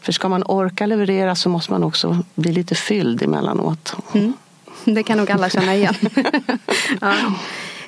För 0.00 0.12
ska 0.12 0.28
man 0.28 0.42
orka 0.42 0.86
leverera 0.86 1.34
så 1.34 1.48
måste 1.48 1.72
man 1.72 1.84
också 1.84 2.18
bli 2.34 2.52
lite 2.52 2.74
fylld 2.74 3.22
emellanåt. 3.22 3.96
Mm. 4.14 4.32
Det 4.84 5.02
kan 5.02 5.18
nog 5.18 5.30
alla 5.30 5.50
känna 5.50 5.74
igen. 5.74 5.94
ja. 7.00 7.14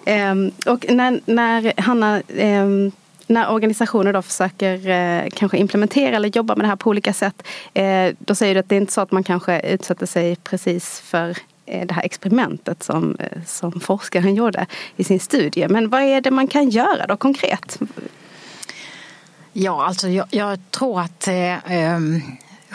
ehm, 0.05 0.51
och 0.67 0.87
när, 0.89 1.21
när 1.27 1.81
Hanna 1.81 2.23
ehm, 2.37 2.93
när 3.27 3.51
organisationer 3.51 4.13
då 4.13 4.23
försöker 4.23 4.89
eh, 4.89 5.29
kanske 5.35 5.59
implementera 5.59 6.17
eller 6.17 6.37
jobba 6.37 6.57
med 6.57 6.65
det 6.65 6.69
här 6.69 6.77
på 6.77 6.91
olika 6.91 7.13
sätt. 7.13 7.43
Eh, 7.75 8.13
då 8.19 8.35
säger 8.35 8.55
du 8.55 8.61
att 8.61 8.69
det 8.69 8.77
är 8.77 8.81
inte 8.81 8.93
så 8.93 9.01
att 9.01 9.13
man 9.13 9.25
kanske 9.25 9.61
utsätter 9.61 10.07
sig 10.07 10.37
precis 10.37 11.01
för 11.01 11.37
Eh, 11.67 11.87
det 11.87 11.95
här 11.95 12.03
experimentet 12.03 12.83
som, 12.83 13.17
eh, 13.21 13.43
som 13.47 13.81
forskaren 13.81 14.35
gjorde 14.35 14.67
i 14.97 15.05
sin 15.05 15.21
studie. 15.21 15.69
Men 15.69 15.89
vad 15.91 16.03
är 16.03 16.21
det 16.21 16.31
man 16.31 16.47
kan 16.47 16.71
göra 16.71 17.07
då 17.07 17.17
konkret? 17.17 17.79
Ja, 19.53 19.87
alltså 19.87 20.09
jag, 20.09 20.27
jag 20.31 20.59
tror 20.71 21.01
att 21.01 21.29
eh, 21.29 21.73
ehm, 21.73 22.21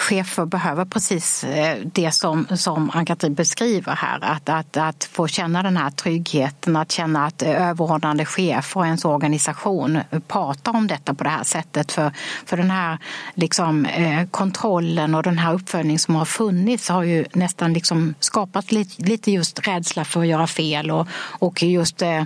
chefer 0.02 0.46
behöver 0.46 0.86
precis 0.86 1.44
eh, 1.44 1.78
det 1.86 2.12
som, 2.12 2.48
som 2.56 2.92
Ann-Katrin 2.94 3.34
beskriver 3.34 3.96
här. 3.96 4.20
Att, 4.22 4.50
att, 4.50 4.78
att 4.78 5.04
få 5.04 5.28
känna 5.28 5.64
den 5.64 5.78
här 5.78 5.90
tryggheten, 5.90 6.76
att 6.76 6.92
känna 6.92 7.26
att 7.26 7.42
överordnade 7.42 8.26
chefer 8.26 8.80
och 8.80 8.86
ens 8.86 9.06
organisation 9.06 10.00
pratar 10.28 10.76
om 10.76 10.88
detta 10.88 11.14
på 11.14 11.24
det 11.24 11.30
här 11.30 11.44
sättet. 11.44 11.92
För, 11.92 12.12
för 12.46 12.58
den 12.58 12.72
här 12.72 12.98
liksom, 13.34 13.86
eh, 13.86 14.26
kontrollen 14.32 15.16
och 15.16 15.24
den 15.24 15.38
här 15.38 15.54
uppföljningen 15.54 16.00
som 16.00 16.16
har 16.16 16.26
funnits 16.26 16.90
har 16.90 17.04
ju 17.04 17.26
nästan 17.34 17.74
liksom 17.74 18.14
skapat 18.20 18.72
lite, 18.72 19.04
lite 19.04 19.32
just 19.32 19.68
rädsla 19.68 20.06
för 20.06 20.22
att 20.22 20.28
göra 20.28 20.48
fel 20.48 20.92
och, 20.92 21.08
och 21.40 21.64
just 21.64 22.02
eh, 22.02 22.24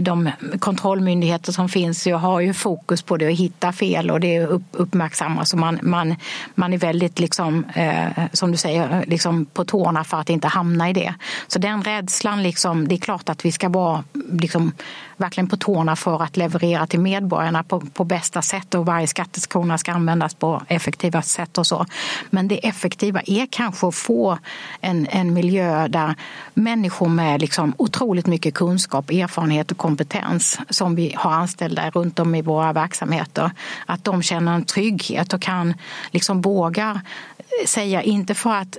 de 0.00 0.30
kontrollmyndigheter 0.58 1.52
som 1.52 1.68
finns 1.68 2.06
har 2.06 2.40
ju 2.40 2.54
fokus 2.54 3.02
på 3.02 3.16
det 3.16 3.26
och 3.26 3.32
hitta 3.32 3.72
fel 3.72 4.10
och 4.10 4.20
det 4.20 4.40
uppmärksammas. 4.72 5.54
Man, 5.54 5.78
man, 5.82 6.16
man 6.54 6.72
är 6.72 6.78
väldigt, 6.78 7.18
liksom, 7.18 7.64
eh, 7.64 8.24
som 8.32 8.52
du 8.52 8.56
säger, 8.56 9.04
liksom 9.06 9.46
på 9.46 9.64
tårna 9.64 10.04
för 10.04 10.20
att 10.20 10.30
inte 10.30 10.48
hamna 10.48 10.90
i 10.90 10.92
det. 10.92 11.14
Så 11.46 11.58
den 11.58 11.82
rädslan, 11.82 12.42
liksom, 12.42 12.88
det 12.88 12.94
är 12.94 12.98
klart 12.98 13.28
att 13.28 13.44
vi 13.44 13.52
ska 13.52 13.68
vara 13.68 14.04
liksom, 14.32 14.72
verkligen 15.16 15.48
på 15.48 15.56
tårna 15.56 15.96
för 15.96 16.22
att 16.22 16.36
leverera 16.36 16.86
till 16.86 17.00
medborgarna 17.00 17.62
på, 17.62 17.80
på 17.80 18.04
bästa 18.04 18.42
sätt 18.42 18.74
och 18.74 18.86
varje 18.86 19.06
skattekrona 19.06 19.78
ska 19.78 19.92
användas 19.92 20.34
på 20.34 20.62
effektivast 20.68 21.30
sätt 21.30 21.58
och 21.58 21.66
så. 21.66 21.86
Men 22.30 22.48
det 22.48 22.66
effektiva 22.66 23.20
är 23.26 23.46
kanske 23.50 23.86
att 23.86 23.94
få 23.94 24.38
en, 24.80 25.06
en 25.10 25.34
miljö 25.34 25.88
där 25.88 26.14
människor 26.54 27.08
med 27.08 27.40
liksom 27.40 27.74
otroligt 27.76 28.26
mycket 28.26 28.54
kunskap, 28.54 29.10
erfarenhet 29.10 29.70
och 29.70 29.78
kompetens 29.78 30.58
som 30.70 30.94
vi 30.94 31.14
har 31.16 31.32
anställda 31.32 31.90
runt 31.90 32.18
om 32.18 32.34
i 32.34 32.42
våra 32.42 32.72
verksamheter, 32.72 33.50
att 33.86 34.04
de 34.04 34.22
känner 34.22 34.54
en 34.54 34.64
trygghet 34.64 35.32
och 35.32 35.42
kan 35.42 35.74
liksom 36.10 36.40
våga 36.44 37.00
säga, 37.66 38.02
inte 38.02 38.34
för 38.34 38.54
att 38.54 38.78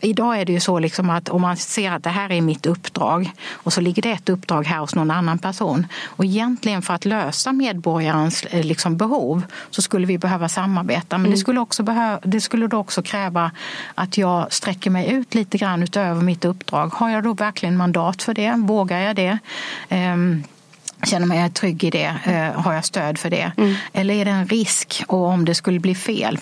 Idag 0.00 0.40
är 0.40 0.44
det 0.44 0.52
ju 0.52 0.60
så 0.60 0.78
liksom 0.78 1.10
att 1.10 1.28
om 1.28 1.42
man 1.42 1.56
ser 1.56 1.90
att 1.90 2.02
det 2.02 2.10
här 2.10 2.32
är 2.32 2.40
mitt 2.40 2.66
uppdrag 2.66 3.32
och 3.52 3.72
så 3.72 3.80
ligger 3.80 4.02
det 4.02 4.10
ett 4.10 4.28
uppdrag 4.28 4.66
här 4.66 4.78
hos 4.78 4.94
någon 4.94 5.10
annan 5.10 5.38
person 5.38 5.86
och 6.04 6.24
egentligen 6.24 6.82
för 6.82 6.94
att 6.94 7.04
lösa 7.04 7.52
medborgarens 7.52 8.44
eh, 8.44 8.64
liksom 8.64 8.96
behov 8.96 9.42
så 9.70 9.82
skulle 9.82 10.06
vi 10.06 10.18
behöva 10.18 10.48
samarbeta. 10.48 11.18
Men 11.18 11.20
mm. 11.20 11.30
det, 11.30 11.36
skulle 11.36 11.60
också 11.60 11.82
behöva, 11.82 12.20
det 12.22 12.40
skulle 12.40 12.66
då 12.66 12.76
också 12.76 13.02
kräva 13.02 13.50
att 13.94 14.18
jag 14.18 14.52
sträcker 14.52 14.90
mig 14.90 15.12
ut 15.12 15.34
lite 15.34 15.58
grann 15.58 15.82
utöver 15.82 16.22
mitt 16.22 16.44
uppdrag. 16.44 16.88
Har 16.88 17.10
jag 17.10 17.24
då 17.24 17.32
verkligen 17.32 17.76
mandat 17.76 18.22
för 18.22 18.34
det? 18.34 18.54
Vågar 18.58 18.98
jag 18.98 19.16
det? 19.16 19.38
Um, 19.90 20.44
Känner 21.06 21.26
mig 21.26 21.50
trygg 21.50 21.84
i 21.84 21.90
det? 21.90 22.14
Eh, 22.24 22.60
har 22.60 22.74
jag 22.74 22.84
stöd 22.84 23.18
för 23.18 23.30
det? 23.30 23.52
Mm. 23.56 23.74
Eller 23.92 24.14
är 24.14 24.24
det 24.24 24.30
en 24.30 24.46
risk? 24.46 25.04
Och 25.06 25.26
om 25.26 25.44
det 25.44 25.54
skulle 25.54 25.80
bli 25.80 25.94
fel, 25.94 26.38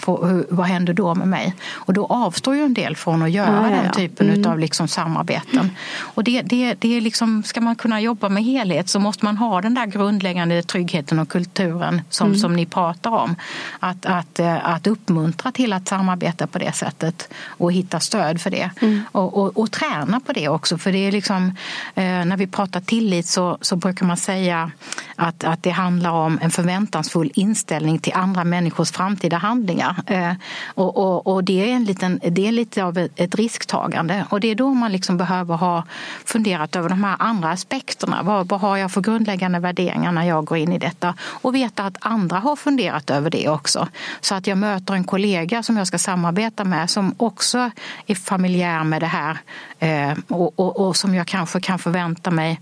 vad 0.51 0.67
händer 0.67 0.93
då 0.93 1.15
med 1.15 1.29
mig? 1.29 1.55
Och 1.71 1.93
då 1.93 2.07
avstår 2.07 2.57
ju 2.57 2.63
en 2.63 2.75
del 2.75 2.97
från 2.97 3.23
att 3.23 3.31
göra 3.31 3.71
ja, 3.71 3.77
den 3.83 3.93
typen 3.93 4.31
mm. 4.31 4.51
av 4.51 4.59
liksom 4.59 4.89
samarbeten. 4.89 5.71
Och 5.99 6.25
det, 6.25 6.43
det, 6.43 6.75
det 6.79 6.97
är 6.97 7.01
liksom, 7.01 7.43
ska 7.43 7.61
man 7.61 7.77
kunna 7.77 8.01
jobba 8.01 8.29
med 8.29 8.45
helhet 8.45 8.89
så 8.89 8.99
måste 8.99 9.25
man 9.25 9.37
ha 9.37 9.61
den 9.61 9.75
där 9.75 9.87
grundläggande 9.87 10.63
tryggheten 10.63 11.19
och 11.19 11.29
kulturen 11.29 12.03
som, 12.11 12.27
mm. 12.27 12.39
som 12.39 12.57
ni 12.57 12.67
pratar 12.67 13.11
om. 13.11 13.37
Att, 13.81 14.07
att, 14.07 14.39
eh, 14.39 14.69
att 14.69 14.87
uppmuntra 14.87 15.53
till 15.53 15.73
att 15.73 15.89
samarbeta 15.89 16.47
på 16.47 16.59
det 16.59 16.73
sättet 16.73 17.29
och 17.47 17.73
hitta 17.73 18.01
stöd 18.01 18.41
för 18.41 18.51
det. 18.51 18.71
Mm. 18.81 19.03
Och, 19.13 19.39
och, 19.39 19.59
och, 19.59 19.71
träna 19.71 20.21
på 20.21 20.33
det 20.33 20.49
också. 20.49 20.79
För 20.79 20.93
det 20.93 20.99
är 20.99 21.13
liksom, 21.13 21.57
eh, 21.95 22.25
när 22.25 22.37
vi 22.37 22.47
pratar 22.47 22.81
tillit 22.81 23.27
så, 23.27 23.59
så 23.61 23.77
brukar 23.77 24.07
man 24.07 24.17
säga 24.17 24.52
säga 24.53 24.71
att, 25.17 25.45
att 25.45 25.63
det 25.63 25.71
handlar 25.71 26.11
om 26.11 26.39
en 26.43 26.51
förväntansfull 26.51 27.31
inställning 27.35 27.99
till 27.99 28.13
andra 28.15 28.45
människors 28.45 28.93
framtida 28.93 29.37
handlingar. 29.37 29.97
Eh, 30.07 30.33
och, 30.75 30.97
och, 30.97 31.27
och, 31.27 31.45
det, 31.45 31.71
är 31.71 31.75
en 31.75 31.85
liten, 31.85 32.21
det 32.31 32.49
är 32.49 32.53
lite 32.53 32.85
av 32.85 32.99
ett, 32.99 33.35
risktagande 33.35 34.25
och 34.31 34.41
det 34.41 34.49
är 34.49 34.55
då 34.55 34.75
man 34.75 34.93
liksom 34.93 35.17
behöver 35.17 35.57
ha 35.57 35.85
funderat 36.25 36.77
över 36.77 36.89
de 36.89 37.05
här 37.05 37.17
andra 37.19 37.51
aspekterna. 37.51 38.23
Vad, 38.23 38.49
vad 38.49 38.61
har 38.61 38.77
jag 38.77 38.93
för 38.93 39.01
grundläggande 39.01 39.59
värderingar 39.59 40.13
när 40.13 40.25
jag 40.25 40.45
går 40.45 40.59
in 40.59 40.73
i 40.73 40.79
detta? 40.79 41.15
Och 41.21 41.55
veta 41.55 41.85
att 41.85 41.97
andra 42.01 42.39
har 42.39 42.57
funderat 42.57 43.11
över 43.11 43.31
det 43.31 43.49
också. 43.49 43.89
Så 44.21 44.35
att 44.35 44.47
jag 44.47 44.59
möter 44.59 44.95
en 44.95 45.05
kollega 45.05 45.63
som 45.63 45.77
jag 45.77 45.87
ska 45.87 45.99
samarbeta 45.99 46.65
med 46.65 46.91
som 46.91 47.15
också 47.19 47.71
är 48.07 48.15
familjär 48.15 48.85
med 48.85 49.03
det 49.03 49.07
här 49.07 49.39
eh, 49.79 50.19
och, 50.29 50.59
och, 50.59 50.81
och 50.81 50.97
som 50.97 51.15
jag 51.15 51.27
kanske 51.27 51.61
kan 51.61 51.79
förvänta 51.79 52.31
mig 52.31 52.61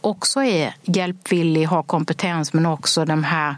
också 0.00 0.42
är 0.42 0.74
hjälpvillig, 0.84 1.66
har 1.66 1.82
kompetens 1.82 2.52
men 2.52 2.66
också 2.66 3.04
de 3.04 3.24
här 3.24 3.56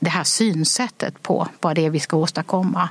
det 0.00 0.10
här 0.10 0.24
synsättet 0.24 1.22
på 1.22 1.48
vad 1.60 1.76
det 1.76 1.86
är 1.86 1.90
vi 1.90 2.00
ska 2.00 2.16
åstadkomma 2.16 2.88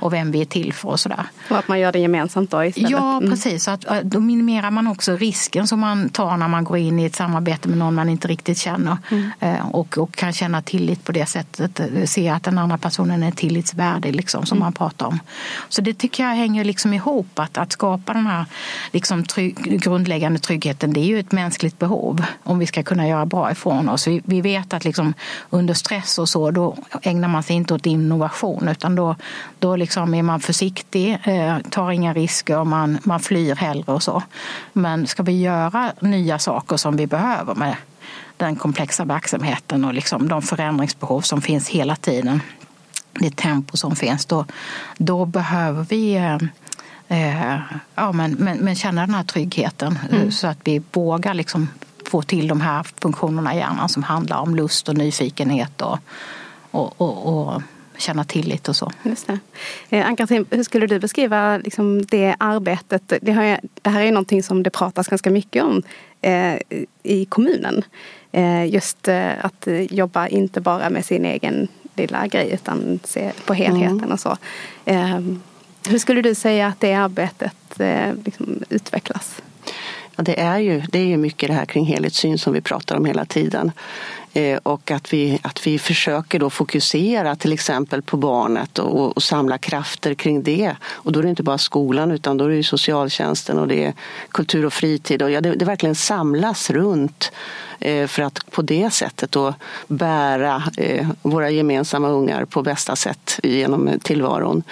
och 0.00 0.12
vem 0.12 0.30
vi 0.30 0.40
är 0.40 0.44
till 0.44 0.72
för 0.72 0.88
och 0.88 1.00
sådär. 1.00 1.24
Och 1.50 1.58
att 1.58 1.68
man 1.68 1.80
gör 1.80 1.92
det 1.92 1.98
gemensamt 1.98 2.50
då 2.50 2.64
istället. 2.64 2.90
Ja, 2.90 3.16
mm. 3.16 3.30
precis. 3.30 3.64
Så 3.64 3.70
att, 3.70 3.84
då 4.02 4.20
minimerar 4.20 4.70
man 4.70 4.86
också 4.86 5.16
risken 5.16 5.66
som 5.66 5.80
man 5.80 6.08
tar 6.08 6.36
när 6.36 6.48
man 6.48 6.64
går 6.64 6.78
in 6.78 6.98
i 6.98 7.04
ett 7.04 7.14
samarbete 7.14 7.68
med 7.68 7.78
någon 7.78 7.94
man 7.94 8.08
inte 8.08 8.28
riktigt 8.28 8.58
känner 8.58 8.96
mm. 9.10 9.30
Eh, 9.40 9.68
och, 9.68 9.98
och, 9.98 10.14
kan 10.14 10.32
känna 10.32 10.62
tillit 10.62 11.04
på 11.04 11.12
det 11.12 11.26
sättet. 11.26 11.80
Eh, 11.80 12.04
se 12.04 12.28
att 12.28 12.42
den 12.42 12.58
andra 12.58 12.78
personen 12.78 13.22
är 13.22 13.30
tillitsvärdig 13.30 14.16
liksom, 14.16 14.46
som 14.46 14.58
mm. 14.58 14.66
man 14.66 14.72
pratar 14.72 15.06
om. 15.06 15.18
Så 15.68 15.82
det 15.82 15.94
tycker 15.94 16.22
jag 16.22 16.30
hänger 16.30 16.64
liksom 16.64 16.92
ihop. 16.92 17.38
Att, 17.38 17.58
att 17.58 17.72
skapa 17.72 18.12
den 18.12 18.26
här 18.26 18.44
liksom, 18.92 19.24
trygg, 19.24 19.82
grundläggande 19.82 20.38
tryggheten, 20.38 20.92
det 20.92 21.00
är 21.00 21.06
ju 21.06 21.18
ett 21.18 21.32
mänskligt 21.32 21.78
behov 21.78 22.24
om 22.42 22.58
vi 22.58 22.66
ska 22.66 22.82
kunna 22.82 23.08
göra 23.08 23.26
bra 23.26 23.50
ifrån 23.50 23.88
oss. 23.88 24.06
Vi, 24.06 24.22
vi 24.24 24.40
vet 24.40 24.74
att 24.74 24.84
liksom, 24.84 25.14
under 25.50 25.74
stress 25.74 26.18
och 26.18 26.28
så 26.28 26.51
då 26.52 26.76
ägnar 27.02 27.28
man 27.28 27.42
sig 27.42 27.56
inte 27.56 27.74
åt 27.74 27.86
innovation 27.86 28.68
utan 28.68 28.94
då, 28.94 29.16
då 29.58 29.76
liksom 29.76 30.14
är 30.14 30.22
man 30.22 30.40
försiktig, 30.40 31.18
eh, 31.24 31.58
tar 31.58 31.90
inga 31.90 32.12
risker, 32.14 32.64
man, 32.64 32.98
man 33.02 33.20
flyr 33.20 33.54
hellre 33.54 33.92
och 33.92 34.02
så. 34.02 34.22
Men 34.72 35.06
ska 35.06 35.22
vi 35.22 35.40
göra 35.40 35.92
nya 36.00 36.38
saker 36.38 36.76
som 36.76 36.96
vi 36.96 37.06
behöver 37.06 37.54
med 37.54 37.76
den 38.36 38.56
komplexa 38.56 39.04
verksamheten 39.04 39.84
och 39.84 39.94
liksom 39.94 40.28
de 40.28 40.42
förändringsbehov 40.42 41.20
som 41.20 41.42
finns 41.42 41.68
hela 41.68 41.96
tiden, 41.96 42.40
det 43.12 43.36
tempo 43.36 43.76
som 43.76 43.96
finns, 43.96 44.26
då, 44.26 44.44
då 44.98 45.24
behöver 45.24 45.86
vi 45.88 46.14
eh, 46.14 46.38
eh 47.08 47.60
ja, 47.94 48.12
men, 48.12 48.32
men, 48.32 48.58
men, 48.58 48.74
känna 48.74 49.06
den 49.06 49.14
här 49.14 49.24
tryggheten 49.24 49.98
mm. 50.10 50.32
så 50.32 50.46
att 50.46 50.58
vi 50.64 50.82
vågar 50.92 51.34
liksom 51.34 51.68
få 52.10 52.22
till 52.22 52.48
de 52.48 52.60
här 52.60 52.86
funktionerna 53.02 53.54
i 53.54 53.58
hjärnan 53.58 53.88
som 53.88 54.02
handlar 54.02 54.38
om 54.38 54.54
lust 54.54 54.88
och 54.88 54.96
nyfikenhet 54.96 55.82
och 55.82 55.98
och, 56.72 57.00
och, 57.00 57.26
och 57.26 57.62
känna 57.98 58.24
tillit 58.24 58.68
och 58.68 58.76
så. 58.76 58.92
Just 59.02 59.26
det. 59.26 59.38
Eh, 59.90 60.06
Ann-Katrin, 60.06 60.46
hur 60.50 60.62
skulle 60.62 60.86
du 60.86 60.98
beskriva 60.98 61.56
liksom, 61.56 62.02
det 62.02 62.36
arbetet? 62.38 63.12
Det, 63.22 63.32
har, 63.32 63.60
det 63.82 63.90
här 63.90 64.02
är 64.02 64.12
någonting 64.12 64.42
som 64.42 64.62
det 64.62 64.70
pratas 64.70 65.08
ganska 65.08 65.30
mycket 65.30 65.64
om 65.64 65.82
eh, 66.20 66.58
i 67.02 67.24
kommunen. 67.24 67.84
Eh, 68.32 68.66
just 68.66 69.08
eh, 69.08 69.44
att 69.44 69.68
jobba 69.90 70.28
inte 70.28 70.60
bara 70.60 70.90
med 70.90 71.04
sin 71.04 71.24
egen 71.24 71.68
lilla 71.96 72.26
grej 72.26 72.50
utan 72.52 73.00
se 73.04 73.32
på 73.46 73.54
helheten 73.54 73.98
mm. 73.98 74.12
och 74.12 74.20
så. 74.20 74.36
Eh, 74.84 75.20
hur 75.88 75.98
skulle 75.98 76.22
du 76.22 76.34
säga 76.34 76.66
att 76.66 76.80
det 76.80 76.94
arbetet 76.94 77.80
eh, 77.80 78.14
liksom, 78.24 78.62
utvecklas? 78.68 79.42
Ja, 80.16 80.22
det, 80.22 80.40
är 80.40 80.58
ju, 80.58 80.80
det 80.80 80.98
är 80.98 81.06
ju 81.06 81.16
mycket 81.16 81.48
det 81.48 81.54
här 81.54 81.64
kring 81.64 81.86
helhetssyn 81.86 82.38
som 82.38 82.52
vi 82.52 82.60
pratar 82.60 82.96
om 82.96 83.04
hela 83.04 83.24
tiden. 83.24 83.72
Eh, 84.34 84.58
och 84.62 84.90
att 84.90 85.12
vi, 85.12 85.38
att 85.42 85.66
vi 85.66 85.78
försöker 85.78 86.38
då 86.38 86.50
fokusera 86.50 87.36
till 87.36 87.52
exempel 87.52 88.02
på 88.02 88.16
barnet 88.16 88.78
och, 88.78 89.16
och, 89.16 89.22
samla 89.22 89.58
krafter 89.58 90.14
kring 90.14 90.42
det. 90.42 90.76
Och 90.84 91.12
då 91.12 91.18
är 91.18 91.22
det 91.22 91.30
inte 91.30 91.42
bara 91.42 91.58
skolan 91.58 92.10
utan 92.10 92.36
då 92.36 92.44
är 92.44 92.48
det 92.48 92.62
socialtjänsten 92.62 93.58
och 93.58 93.68
det 93.68 93.84
är 93.84 93.94
kultur 94.30 94.66
och 94.66 94.72
fritid. 94.72 95.22
Och 95.22 95.30
ja, 95.30 95.40
det, 95.40 95.54
det 95.54 95.64
verkligen 95.64 95.94
samlas 95.94 96.70
runt 96.70 97.32
eh, 97.80 98.06
för 98.06 98.22
att 98.22 98.50
på 98.50 98.62
det 98.62 98.90
sättet 98.90 99.32
då 99.32 99.54
bära 99.88 100.62
eh, 100.76 101.08
våra 101.22 101.50
gemensamma 101.50 102.08
ungar 102.08 102.44
på 102.44 102.62
bästa 102.62 102.96
sätt 102.96 103.40
genom 103.42 103.90
tillvaron. 104.02 104.62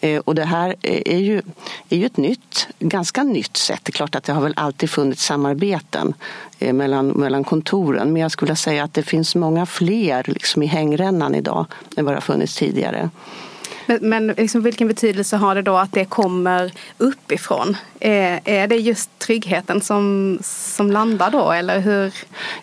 Eh, 0.00 0.18
och 0.18 0.34
det 0.34 0.44
här 0.44 0.74
eh, 0.82 1.02
är 1.14 1.18
ju, 1.18 1.42
är 1.88 1.96
ju 1.96 2.06
ett 2.06 2.16
nytt, 2.16 2.68
ganska 2.78 3.22
nytt 3.22 3.56
sätt. 3.56 3.80
Det 3.82 3.90
är 3.90 3.92
klart 3.92 4.14
att 4.14 4.24
det 4.24 4.32
har 4.32 4.42
väl 4.42 4.54
alltid 4.56 4.90
funnits 4.90 5.24
samarbeten 5.24 6.14
eh, 6.58 6.72
mellan, 6.72 7.08
mellan 7.08 7.44
kontoren. 7.44 8.12
Men 8.12 8.22
jag 8.22 8.30
skulle 8.30 8.56
säga 8.56 8.84
att 8.84 8.94
det 8.94 9.02
finns 9.02 9.34
många 9.34 9.66
fler 9.66 10.24
liksom 10.26 10.62
i 10.62 10.66
hängrännan 10.66 11.34
idag 11.34 11.66
än 11.96 12.04
vad 12.04 12.14
det 12.14 12.16
har 12.16 12.20
funnits 12.20 12.56
tidigare. 12.56 13.10
Men, 13.90 14.08
men 14.08 14.26
liksom 14.26 14.62
vilken 14.62 14.88
betydelse 14.88 15.36
har 15.36 15.54
det 15.54 15.62
då 15.62 15.76
att 15.76 15.92
det 15.92 16.04
kommer 16.04 16.72
uppifrån? 16.98 17.76
Är, 18.00 18.40
är 18.44 18.66
det 18.66 18.76
just 18.76 19.18
tryggheten 19.18 19.80
som, 19.80 20.38
som 20.42 20.90
landar 20.90 21.30
då 21.30 21.52
eller 21.52 21.80
hur? 21.80 22.14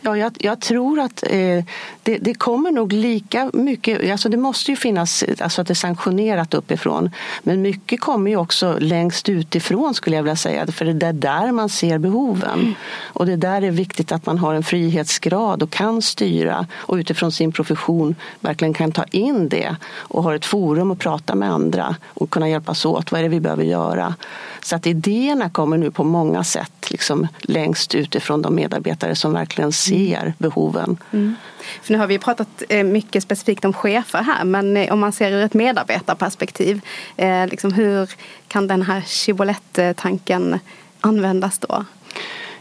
Ja, 0.02 0.18
jag, 0.18 0.38
jag 0.40 0.60
tror 0.62 1.00
att 1.00 1.24
eh, 1.24 1.64
det, 2.04 2.18
det, 2.18 2.34
kommer 2.34 2.72
nog 2.72 2.94
lika 2.94 3.50
mycket, 3.54 4.12
alltså 4.12 4.30
det 4.30 4.38
måste 4.38 4.72
ju 4.72 4.78
finnas 4.78 5.24
alltså 5.40 5.62
att 5.62 5.68
det 5.68 5.74
är 5.74 5.76
sanktionerat 5.76 6.54
uppifrån. 6.54 7.12
Men 7.44 7.62
mycket 7.62 8.02
kommer 8.02 8.32
ju 8.32 8.38
också 8.38 8.78
längst 8.80 9.30
utifrån 9.30 9.94
skulle 9.94 10.16
jag 10.16 10.24
vilja 10.24 10.36
säga. 10.36 10.68
För 10.68 10.86
det 10.86 11.08
är 11.08 11.14
där 11.14 11.52
man 11.52 11.70
ser 11.70 11.98
behoven. 11.98 12.60
Mm. 12.60 12.74
Och 13.04 13.26
det 13.26 13.34
är 13.34 13.38
där 13.38 13.62
det 13.62 13.68
är 13.68 13.72
viktigt 13.72 14.12
att 14.12 14.26
man 14.26 14.38
har 14.38 14.54
en 14.54 14.64
frihetsgrad 14.64 15.64
och 15.64 15.70
kan 15.70 16.02
styra 16.02 16.68
och 16.76 16.96
utifrån 16.96 17.32
sin 17.32 17.52
profession 17.52 18.16
verkligen 18.40 18.74
kan 18.74 18.92
ta 18.92 19.04
in 19.04 19.50
det 19.50 19.76
och 19.98 20.24
har 20.24 20.34
ett 20.36 20.46
forum 20.46 20.92
och 20.92 21.00
prata 21.00 21.17
med 21.36 21.52
andra 21.52 21.96
och 22.08 22.30
kunna 22.30 22.50
hjälpas 22.50 22.86
åt. 22.86 23.12
Vad 23.12 23.20
är 23.20 23.24
det 23.24 23.30
vi 23.30 23.40
behöver 23.40 23.64
göra? 23.64 24.16
Så 24.62 24.76
att 24.76 24.88
idéerna 24.88 25.50
kommer 25.50 25.78
nu 25.78 25.92
på 25.92 26.04
många 26.04 26.44
sätt 26.44 26.92
liksom 26.92 27.28
längst 27.42 27.96
utifrån 27.96 28.42
de 28.42 28.56
medarbetare 28.56 29.16
som 29.16 29.34
verkligen 29.34 29.72
ser 29.72 30.34
behoven. 30.38 30.98
Mm. 31.14 31.36
För 31.82 31.94
nu 31.94 32.00
har 32.00 32.08
vi 32.08 32.20
pratat 32.20 32.64
eh, 32.70 32.84
mycket 32.84 33.24
specifikt 33.24 33.66
om 33.66 33.74
chefer 33.74 34.22
här 34.22 34.44
men 34.44 34.78
eh, 34.78 34.94
om 34.94 35.00
man 35.00 35.12
ser 35.12 35.32
ur 35.32 35.44
ett 35.44 35.54
medarbetarperspektiv, 35.54 36.82
eh, 37.18 37.48
liksom 37.48 37.74
hur 37.74 38.10
kan 38.48 38.68
den 38.68 38.82
här 38.82 39.02
Chibolette-tanken 39.02 40.60
användas 41.02 41.60
då? 41.60 41.86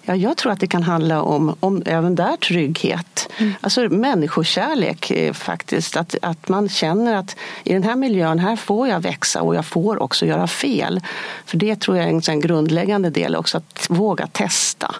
Ja, 0.09 0.17
jag 0.17 0.37
tror 0.37 0.53
att 0.53 0.61
det 0.61 0.67
kan 0.67 0.83
handla 0.83 1.23
om, 1.23 1.57
om 1.61 1.83
även 1.87 2.15
där 2.15 2.37
trygghet. 2.37 3.29
Mm. 3.39 3.55
Alltså 3.61 3.81
människokärlek 3.81 5.13
faktiskt. 5.35 5.97
Att, 5.97 6.15
att 6.23 6.49
man 6.49 6.69
känner 6.69 7.17
att 7.17 7.37
i 7.65 7.73
den 7.73 7.83
här 7.83 7.97
miljön 7.97 8.39
här 8.39 8.57
får 8.57 8.89
jag 8.89 9.01
växa 9.01 9.43
och 9.43 9.55
jag 9.55 9.65
får 9.65 10.03
också 10.03 10.27
göra 10.27 10.47
fel. 10.47 11.01
För 11.47 11.57
det 11.57 11.81
tror 11.81 11.97
jag 11.97 12.07
är 12.07 12.31
en 12.31 12.41
grundläggande 12.41 13.11
del 13.11 13.37
också, 13.37 13.59
att 13.59 13.87
våga 13.89 14.27
testa. 14.27 14.95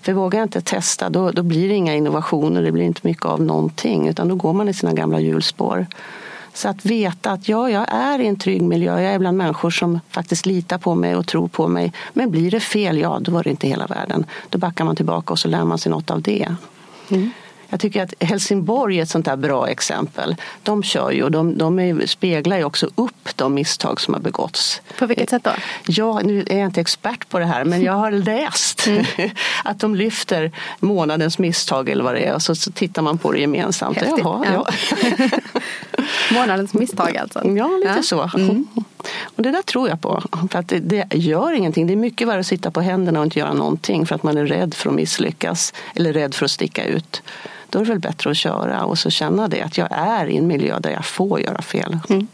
För 0.00 0.12
vågar 0.12 0.38
jag 0.38 0.46
inte 0.46 0.60
testa 0.60 1.10
då, 1.10 1.30
då 1.30 1.42
blir 1.42 1.68
det 1.68 1.74
inga 1.74 1.94
innovationer, 1.94 2.62
det 2.62 2.72
blir 2.72 2.84
inte 2.84 3.00
mycket 3.04 3.26
av 3.26 3.42
någonting 3.42 4.08
utan 4.08 4.28
då 4.28 4.34
går 4.34 4.52
man 4.52 4.68
i 4.68 4.74
sina 4.74 4.92
gamla 4.92 5.20
hjulspår. 5.20 5.86
Så 6.54 6.68
att 6.68 6.84
veta 6.84 7.30
att 7.30 7.48
ja, 7.48 7.70
jag 7.70 7.86
är 7.88 8.18
i 8.18 8.26
en 8.26 8.38
trygg 8.38 8.62
miljö, 8.62 9.00
jag 9.00 9.14
är 9.14 9.18
bland 9.18 9.36
människor 9.36 9.70
som 9.70 10.00
faktiskt 10.10 10.46
litar 10.46 10.78
på 10.78 10.94
mig 10.94 11.16
och 11.16 11.26
tror 11.26 11.48
på 11.48 11.68
mig. 11.68 11.92
Men 12.12 12.30
blir 12.30 12.50
det 12.50 12.60
fel, 12.60 12.98
ja 12.98 13.18
då 13.20 13.32
var 13.32 13.42
det 13.42 13.50
inte 13.50 13.68
hela 13.68 13.86
världen. 13.86 14.26
Då 14.48 14.58
backar 14.58 14.84
man 14.84 14.96
tillbaka 14.96 15.32
och 15.32 15.38
så 15.38 15.48
lär 15.48 15.64
man 15.64 15.78
sig 15.78 15.90
något 15.90 16.10
av 16.10 16.22
det. 16.22 16.54
Mm. 17.08 17.30
Jag 17.72 17.80
tycker 17.80 18.02
att 18.02 18.14
Helsingborg 18.20 18.98
är 18.98 19.02
ett 19.02 19.08
sånt 19.08 19.24
där 19.24 19.36
bra 19.36 19.68
exempel. 19.68 20.36
De 20.62 20.82
kör 20.82 21.10
ju 21.10 21.22
och 21.22 21.30
de, 21.30 21.58
de 21.58 21.78
är, 21.78 22.06
speglar 22.06 22.56
ju 22.56 22.64
också 22.64 22.90
upp 22.94 23.36
de 23.36 23.54
misstag 23.54 24.00
som 24.00 24.14
har 24.14 24.20
begåtts. 24.20 24.82
På 24.98 25.06
vilket 25.06 25.30
sätt 25.30 25.44
då? 25.44 25.50
Ja, 25.86 26.20
nu 26.24 26.44
är 26.46 26.58
jag 26.58 26.66
inte 26.66 26.80
expert 26.80 27.28
på 27.28 27.38
det 27.38 27.44
här 27.44 27.64
men 27.64 27.82
jag 27.82 27.92
har 27.92 28.10
läst 28.10 28.86
mm. 28.86 29.04
att 29.64 29.80
de 29.80 29.94
lyfter 29.94 30.52
månadens 30.80 31.38
misstag 31.38 31.88
eller 31.88 32.04
vad 32.04 32.14
det 32.14 32.20
är 32.20 32.34
och 32.34 32.42
så, 32.42 32.54
så 32.54 32.72
tittar 32.72 33.02
man 33.02 33.18
på 33.18 33.32
det 33.32 33.38
gemensamt. 33.38 33.98
Jaha, 34.00 34.44
ja. 34.52 34.66
ja. 35.18 35.28
månadens 36.34 36.74
misstag 36.74 37.16
alltså? 37.16 37.48
Ja, 37.56 37.68
lite 37.76 37.94
ja. 37.96 38.02
så. 38.02 38.30
Mm. 38.36 38.66
Och 39.22 39.42
det 39.42 39.50
där 39.50 39.62
tror 39.62 39.88
jag 39.88 40.00
på. 40.00 40.22
För 40.50 40.58
att 40.58 40.68
det, 40.68 40.78
det, 40.78 41.06
gör 41.14 41.52
ingenting. 41.52 41.86
Det 41.86 41.92
är 41.92 41.96
mycket 41.96 42.28
värre 42.28 42.40
att 42.40 42.46
sitta 42.46 42.70
på 42.70 42.80
händerna 42.80 43.18
och 43.18 43.24
inte 43.24 43.38
göra 43.38 43.52
någonting 43.52 44.06
för 44.06 44.14
att 44.14 44.22
man 44.22 44.36
är 44.36 44.46
rädd 44.46 44.74
för 44.74 44.88
att 44.88 44.94
misslyckas 44.94 45.74
eller 45.94 46.12
rädd 46.12 46.34
för 46.34 46.44
att 46.44 46.50
sticka 46.50 46.84
ut. 46.84 47.22
Då 47.70 47.78
är 47.78 47.84
det 47.84 47.90
väl 47.90 47.98
bättre 47.98 48.30
att 48.30 48.36
köra 48.36 48.84
och 48.84 48.98
så 48.98 49.10
känna 49.10 49.48
det 49.48 49.62
att 49.62 49.78
jag 49.78 49.88
är 49.90 50.26
i 50.26 50.36
en 50.36 50.46
miljö 50.46 50.78
där 50.78 50.90
jag 50.90 51.04
får 51.04 51.40
göra 51.40 51.62
fel. 51.62 51.98
Mm. 52.08 52.26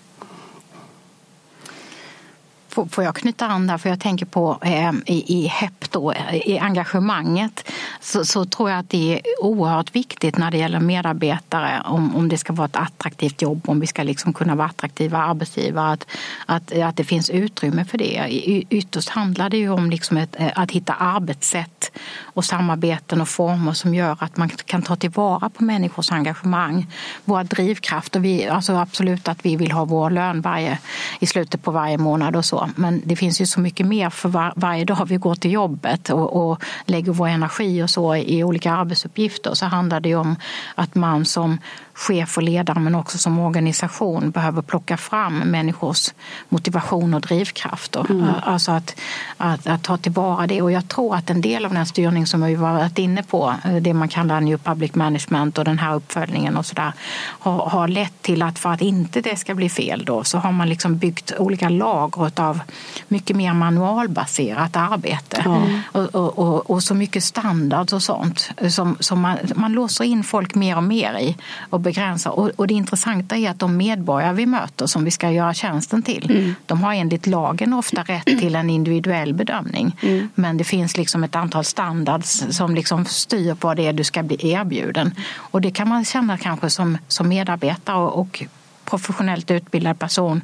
Får 2.86 3.04
jag 3.04 3.16
knyta 3.16 3.46
an 3.46 3.66
där, 3.66 3.78
för 3.78 3.88
jag 3.88 4.00
tänker 4.00 4.26
på 4.26 4.58
eh, 4.62 4.92
i, 5.06 5.24
i 5.38 5.46
HEP 5.46 5.90
då, 5.90 6.14
i 6.32 6.58
engagemanget 6.58 7.70
så, 8.00 8.24
så, 8.24 8.44
tror 8.44 8.70
jag 8.70 8.78
att 8.78 8.90
det 8.90 9.14
är 9.14 9.20
oerhört 9.42 9.96
viktigt 9.96 10.38
när 10.38 10.50
det 10.50 10.58
gäller 10.58 10.80
medarbetare 10.80 11.82
om, 11.84 12.16
om 12.16 12.28
det 12.28 12.38
ska 12.38 12.52
vara 12.52 12.66
ett 12.66 12.76
attraktivt 12.76 13.42
jobb, 13.42 13.62
om 13.66 13.80
vi 13.80 13.86
ska 13.86 14.02
liksom 14.02 14.32
kunna 14.32 14.54
vara 14.54 14.66
attraktiva 14.66 15.18
arbetsgivare, 15.18 15.92
att, 15.92 16.06
att, 16.46 16.78
att 16.78 16.96
det 16.96 17.04
finns 17.04 17.30
utrymme 17.30 17.84
för 17.84 17.98
det. 17.98 18.26
Ytterst 18.70 19.08
handlar 19.08 19.50
det 19.50 19.56
ju 19.56 19.70
om 19.70 19.90
liksom 19.90 20.16
ett, 20.16 20.36
eh, 20.38 20.50
att 20.54 20.70
hitta 20.70 20.92
arbetssätt 20.92 21.77
och 22.22 22.44
samarbeten 22.44 23.20
och 23.20 23.28
former 23.28 23.72
som 23.72 23.94
gör 23.94 24.16
att 24.20 24.36
man 24.36 24.48
kan 24.48 24.82
ta 24.82 24.96
tillvara 24.96 25.48
på 25.48 25.64
människors 25.64 26.12
engagemang, 26.12 26.86
våra 27.24 27.44
drivkrafter. 27.44 28.20
Vi, 28.20 28.48
alltså 28.48 28.72
absolut 28.72 29.28
att 29.28 29.38
vi 29.44 29.56
vill 29.56 29.72
ha 29.72 29.84
vår 29.84 30.10
lön 30.10 30.40
varje, 30.40 30.78
i 31.20 31.26
slutet 31.26 31.62
på 31.62 31.70
varje 31.70 31.98
månad 31.98 32.36
och 32.36 32.44
så. 32.44 32.70
Men 32.76 33.02
det 33.04 33.16
finns 33.16 33.40
ju 33.40 33.46
så 33.46 33.60
mycket 33.60 33.86
mer 33.86 34.10
för 34.10 34.28
var, 34.28 34.52
varje 34.56 34.84
dag 34.84 35.06
vi 35.08 35.16
går 35.16 35.34
till 35.34 35.52
jobbet 35.52 36.10
och, 36.10 36.50
och 36.50 36.64
lägger 36.84 37.12
vår 37.12 37.28
energi 37.28 37.82
och 37.82 37.90
så 37.90 38.16
i 38.16 38.44
olika 38.44 38.72
arbetsuppgifter 38.72 39.54
så 39.54 39.66
handlar 39.66 40.00
det 40.00 40.08
ju 40.08 40.16
om 40.16 40.36
att 40.74 40.94
man 40.94 41.24
som 41.24 41.58
chef 41.98 42.36
och 42.36 42.42
ledare 42.42 42.80
men 42.80 42.94
också 42.94 43.18
som 43.18 43.38
organisation 43.38 44.30
behöver 44.30 44.62
plocka 44.62 44.96
fram 44.96 45.38
människors 45.38 46.14
motivation 46.48 47.14
och 47.14 47.20
drivkrafter. 47.20 48.06
Mm. 48.10 48.30
Alltså 48.42 48.72
att, 48.72 49.00
att, 49.36 49.66
att, 49.66 49.82
ta 49.82 49.96
tillvara 49.96 50.46
det. 50.46 50.62
Och 50.62 50.72
jag 50.72 50.88
tror 50.88 51.14
att 51.16 51.30
en 51.30 51.40
del 51.40 51.64
av 51.64 51.74
den 51.74 51.86
styrning 51.86 52.26
som 52.26 52.42
vi 52.42 52.54
varit 52.54 52.98
inne 52.98 53.22
på, 53.22 53.54
det 53.80 53.94
man 53.94 54.08
kallar 54.08 54.40
New 54.40 54.58
Public 54.58 54.94
Management 54.94 55.58
och 55.58 55.64
den 55.64 55.78
här 55.78 55.94
uppföljningen 55.94 56.56
och 56.56 56.66
sådär, 56.66 56.92
har, 57.18 57.58
har 57.58 57.88
lett 57.88 58.22
till 58.22 58.42
att 58.42 58.58
för 58.58 58.72
att 58.72 58.80
inte 58.80 59.20
det 59.20 59.36
ska 59.36 59.54
bli 59.54 59.68
fel 59.68 60.04
då 60.04 60.24
så 60.24 60.38
har 60.38 60.52
man 60.52 60.68
liksom 60.68 60.98
byggt 60.98 61.32
olika 61.38 61.68
lager 61.68 62.40
av 62.40 62.60
mycket 63.08 63.36
mer 63.36 63.54
manualbaserat 63.54 64.76
arbete. 64.76 65.36
Mm. 65.36 65.80
Och, 65.92 66.14
och, 66.14 66.38
och, 66.38 66.70
och, 66.70 66.82
så 66.82 66.94
mycket 66.94 67.24
standards 67.24 67.92
och 67.92 68.02
sånt 68.02 68.50
som, 68.70 68.96
som 69.00 69.20
man, 69.20 69.38
man 69.54 69.72
låser 69.72 70.04
in 70.04 70.24
folk 70.24 70.54
mer 70.54 70.76
och 70.76 70.82
mer 70.82 71.18
i. 71.18 71.36
Och 71.70 71.87
begränsa. 71.88 72.30
Och, 72.30 72.50
och 72.56 72.66
det 72.66 72.74
intressanta 72.74 73.36
är 73.36 73.50
att 73.50 73.58
de 73.58 73.76
medborgare 73.76 74.32
vi 74.32 74.46
möter 74.46 74.86
som 74.86 75.04
vi 75.04 75.10
ska 75.10 75.30
göra 75.30 75.54
tjänsten 75.54 76.02
till, 76.02 76.30
mm. 76.30 76.54
de 76.66 76.82
har 76.82 76.94
enligt 76.94 77.26
lagen 77.26 77.72
ofta 77.72 78.02
rätt 78.02 78.24
till 78.40 78.54
en 78.54 78.70
individuell 78.70 79.34
bedömning. 79.34 79.96
Mm. 80.02 80.28
Men 80.34 80.56
det 80.56 80.64
finns 80.64 80.96
liksom 80.96 81.24
ett 81.24 81.36
antal 81.36 81.64
standards 81.64 82.44
som 82.50 82.74
liksom 82.74 83.04
styr 83.04 83.56
vad 83.60 83.76
det 83.76 83.86
är 83.86 83.92
du 83.92 84.04
ska 84.04 84.22
bli 84.22 84.52
erbjuden. 84.52 85.14
Och 85.52 85.60
det 85.60 85.70
kan 85.70 85.88
man 85.88 86.04
känna 86.04 86.38
kanske 86.38 86.70
som, 86.70 86.98
som 87.08 87.28
medarbetare 87.28 87.96
och, 87.96 88.20
och 88.20 88.44
professionellt 88.84 89.50
utbildad 89.50 89.98
person, 89.98 90.40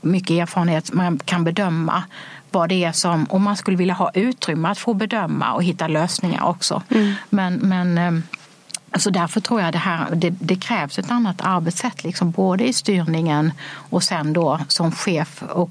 mycket 0.00 0.30
erfarenhet, 0.30 0.92
man 0.92 1.18
kan 1.18 1.44
bedöma 1.44 2.02
vad 2.50 2.68
det 2.68 2.84
är 2.84 2.92
som, 2.92 3.26
om 3.30 3.42
man 3.42 3.56
skulle 3.56 3.76
vilja 3.76 3.94
ha 3.94 4.10
utrymme 4.14 4.68
att 4.68 4.78
få 4.78 4.94
bedöma 4.94 5.52
och 5.52 5.62
hitta 5.62 5.88
lösningar 5.88 6.44
också. 6.44 6.82
Mm. 6.88 7.14
Men, 7.30 7.54
men 7.54 7.98
eh, 7.98 8.22
så 8.96 9.10
därför 9.10 9.40
tror 9.40 9.60
jag 9.60 9.72
det, 9.72 9.78
här, 9.78 10.14
det, 10.14 10.30
det, 10.30 10.56
krävs 10.56 10.98
ett 10.98 11.10
annat 11.10 11.40
arbetssätt, 11.40 12.04
liksom 12.04 12.30
både 12.30 12.68
i 12.68 12.72
styrningen 12.72 13.52
och 13.72 14.02
sen 14.02 14.32
då 14.32 14.60
som 14.68 14.92
chef 14.92 15.42
och 15.42 15.70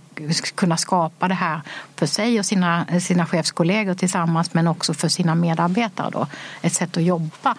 kunna 0.56 0.78
skapa 0.78 1.28
det 1.28 1.34
här 1.34 1.62
för 1.96 2.06
sig 2.06 2.40
och 2.40 2.46
sina, 2.46 2.86
sina 3.02 3.26
chefskollegor 3.26 3.94
tillsammans 3.94 4.54
men 4.54 4.68
också 4.68 4.94
för 4.94 5.08
sina 5.08 5.36
medarbetare. 5.36 6.10
Då, 6.12 6.28
ett 6.62 6.74
sätt 6.74 6.98
att 6.98 7.04
jobba. 7.04 7.56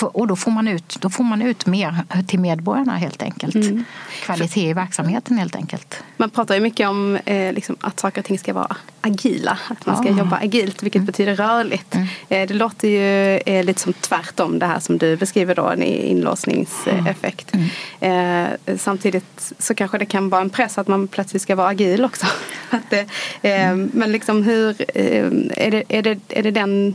Och 0.00 0.26
då 0.26 0.36
får 0.36 0.50
man 0.50 0.68
ut, 0.68 0.96
då 1.00 1.10
får 1.10 1.24
man 1.24 1.42
ut 1.42 1.66
mer 1.66 2.02
till 2.26 2.40
medborgarna 2.40 2.96
helt 2.96 3.22
enkelt. 3.22 3.54
Mm. 3.54 3.84
Kvalitet 4.22 4.68
i 4.68 4.72
verksamheten 4.72 5.38
helt 5.38 5.56
enkelt. 5.56 6.02
Man 6.16 6.30
pratar 6.30 6.54
ju 6.54 6.60
mycket 6.60 6.88
om 6.88 7.16
eh, 7.16 7.52
liksom, 7.52 7.76
att 7.80 8.00
saker 8.00 8.20
och 8.20 8.24
ting 8.24 8.38
ska 8.38 8.52
vara 8.52 8.76
agila. 9.00 9.58
Att 9.68 9.86
man 9.86 9.96
ska 9.96 10.08
ja. 10.08 10.18
jobba 10.18 10.36
agilt 10.36 10.82
vilket 10.82 10.98
mm. 11.00 11.06
betyder 11.06 11.36
rörligt. 11.36 11.94
Mm. 11.94 12.08
Eh, 12.28 12.48
det 12.48 12.54
låter 12.54 12.88
ju 12.88 13.36
eh, 13.38 13.64
lite 13.64 13.80
som 13.80 13.92
tvärtom 13.92 14.58
det 14.58 14.66
här 14.66 14.80
som 14.84 14.98
du 14.98 15.16
beskriver 15.16 15.54
då, 15.54 15.66
en 15.66 15.82
inlåsningseffekt. 15.82 17.52
Mm. 18.00 18.48
Eh, 18.64 18.76
samtidigt 18.78 19.52
så 19.58 19.74
kanske 19.74 19.98
det 19.98 20.06
kan 20.06 20.28
vara 20.28 20.40
en 20.40 20.50
press 20.50 20.78
att 20.78 20.88
man 20.88 21.08
plötsligt 21.08 21.42
ska 21.42 21.54
vara 21.54 21.68
agil 21.68 22.04
också. 22.04 22.26
att, 22.70 22.92
eh, 22.92 23.04
mm. 23.42 23.90
Men 23.94 24.12
liksom 24.12 24.42
hur, 24.42 24.76
eh, 24.94 25.24
är, 25.56 25.70
det, 25.70 25.84
är, 25.88 26.02
det, 26.02 26.18
är, 26.28 26.42
det 26.42 26.50
den, 26.50 26.94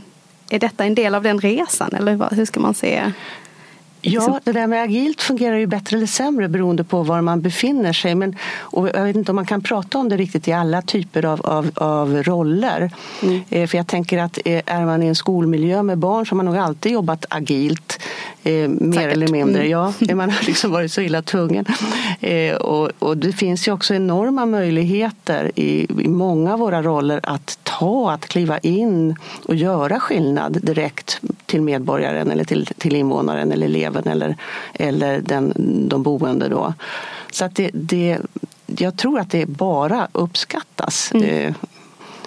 är 0.50 0.58
detta 0.58 0.84
en 0.84 0.94
del 0.94 1.14
av 1.14 1.22
den 1.22 1.40
resan 1.40 1.94
eller 1.94 2.34
hur 2.34 2.44
ska 2.44 2.60
man 2.60 2.74
se 2.74 3.12
Ja, 4.02 4.40
det 4.44 4.52
där 4.52 4.66
med 4.66 4.82
agilt 4.82 5.22
fungerar 5.22 5.56
ju 5.56 5.66
bättre 5.66 5.96
eller 5.96 6.06
sämre 6.06 6.48
beroende 6.48 6.84
på 6.84 7.02
var 7.02 7.20
man 7.20 7.40
befinner 7.40 7.92
sig. 7.92 8.14
Men, 8.14 8.36
och 8.58 8.88
jag 8.88 9.04
vet 9.04 9.16
inte 9.16 9.32
om 9.32 9.36
man 9.36 9.46
kan 9.46 9.62
prata 9.62 9.98
om 9.98 10.08
det 10.08 10.16
riktigt 10.16 10.48
i 10.48 10.52
alla 10.52 10.82
typer 10.82 11.24
av, 11.24 11.40
av, 11.46 11.70
av 11.74 12.22
roller. 12.22 12.90
Mm. 13.22 13.40
Eh, 13.50 13.66
för 13.66 13.78
jag 13.78 13.86
tänker 13.86 14.18
att 14.18 14.38
eh, 14.44 14.62
är 14.66 14.84
man 14.84 15.02
i 15.02 15.06
en 15.06 15.14
skolmiljö 15.14 15.82
med 15.82 15.98
barn 15.98 16.26
så 16.26 16.30
har 16.30 16.36
man 16.36 16.46
nog 16.46 16.56
alltid 16.56 16.92
jobbat 16.92 17.24
agilt. 17.28 18.00
Eh, 18.42 18.68
mer 18.68 19.08
eller 19.08 19.28
mindre, 19.28 19.60
mm. 19.60 19.70
ja. 19.70 20.14
Man 20.14 20.30
har 20.30 20.46
liksom 20.46 20.70
varit 20.70 20.92
så 20.92 21.00
illa 21.00 21.22
tvungen. 21.22 21.64
Eh, 22.20 22.54
och, 22.54 22.90
och, 22.98 23.16
det 23.16 23.32
finns 23.32 23.68
ju 23.68 23.72
också 23.72 23.94
enorma 23.94 24.46
möjligheter 24.46 25.50
i, 25.54 25.86
i 26.02 26.08
många 26.08 26.52
av 26.52 26.58
våra 26.58 26.82
roller 26.82 27.20
att 27.22 27.58
ta, 27.62 28.12
att 28.12 28.26
kliva 28.28 28.58
in 28.58 29.16
och 29.48 29.54
göra 29.54 30.00
skillnad 30.00 30.58
direkt 30.62 31.20
till 31.46 31.62
medborgaren 31.62 32.30
eller 32.30 32.44
till, 32.44 32.66
till 32.66 32.96
invånaren 32.96 33.52
eller 33.52 33.66
eleven 33.66 33.89
eller, 33.96 34.36
eller 34.74 35.20
den, 35.20 35.52
de 35.88 36.02
boende. 36.02 36.48
Då. 36.48 36.74
Så 37.30 37.44
att 37.44 37.54
det, 37.54 37.70
det 37.72 38.18
jag 38.66 38.96
tror 38.96 39.20
att 39.20 39.30
det 39.30 39.46
bara 39.46 40.08
uppskattas. 40.12 41.12
Mm. 41.14 41.26
Eh, 41.28 41.54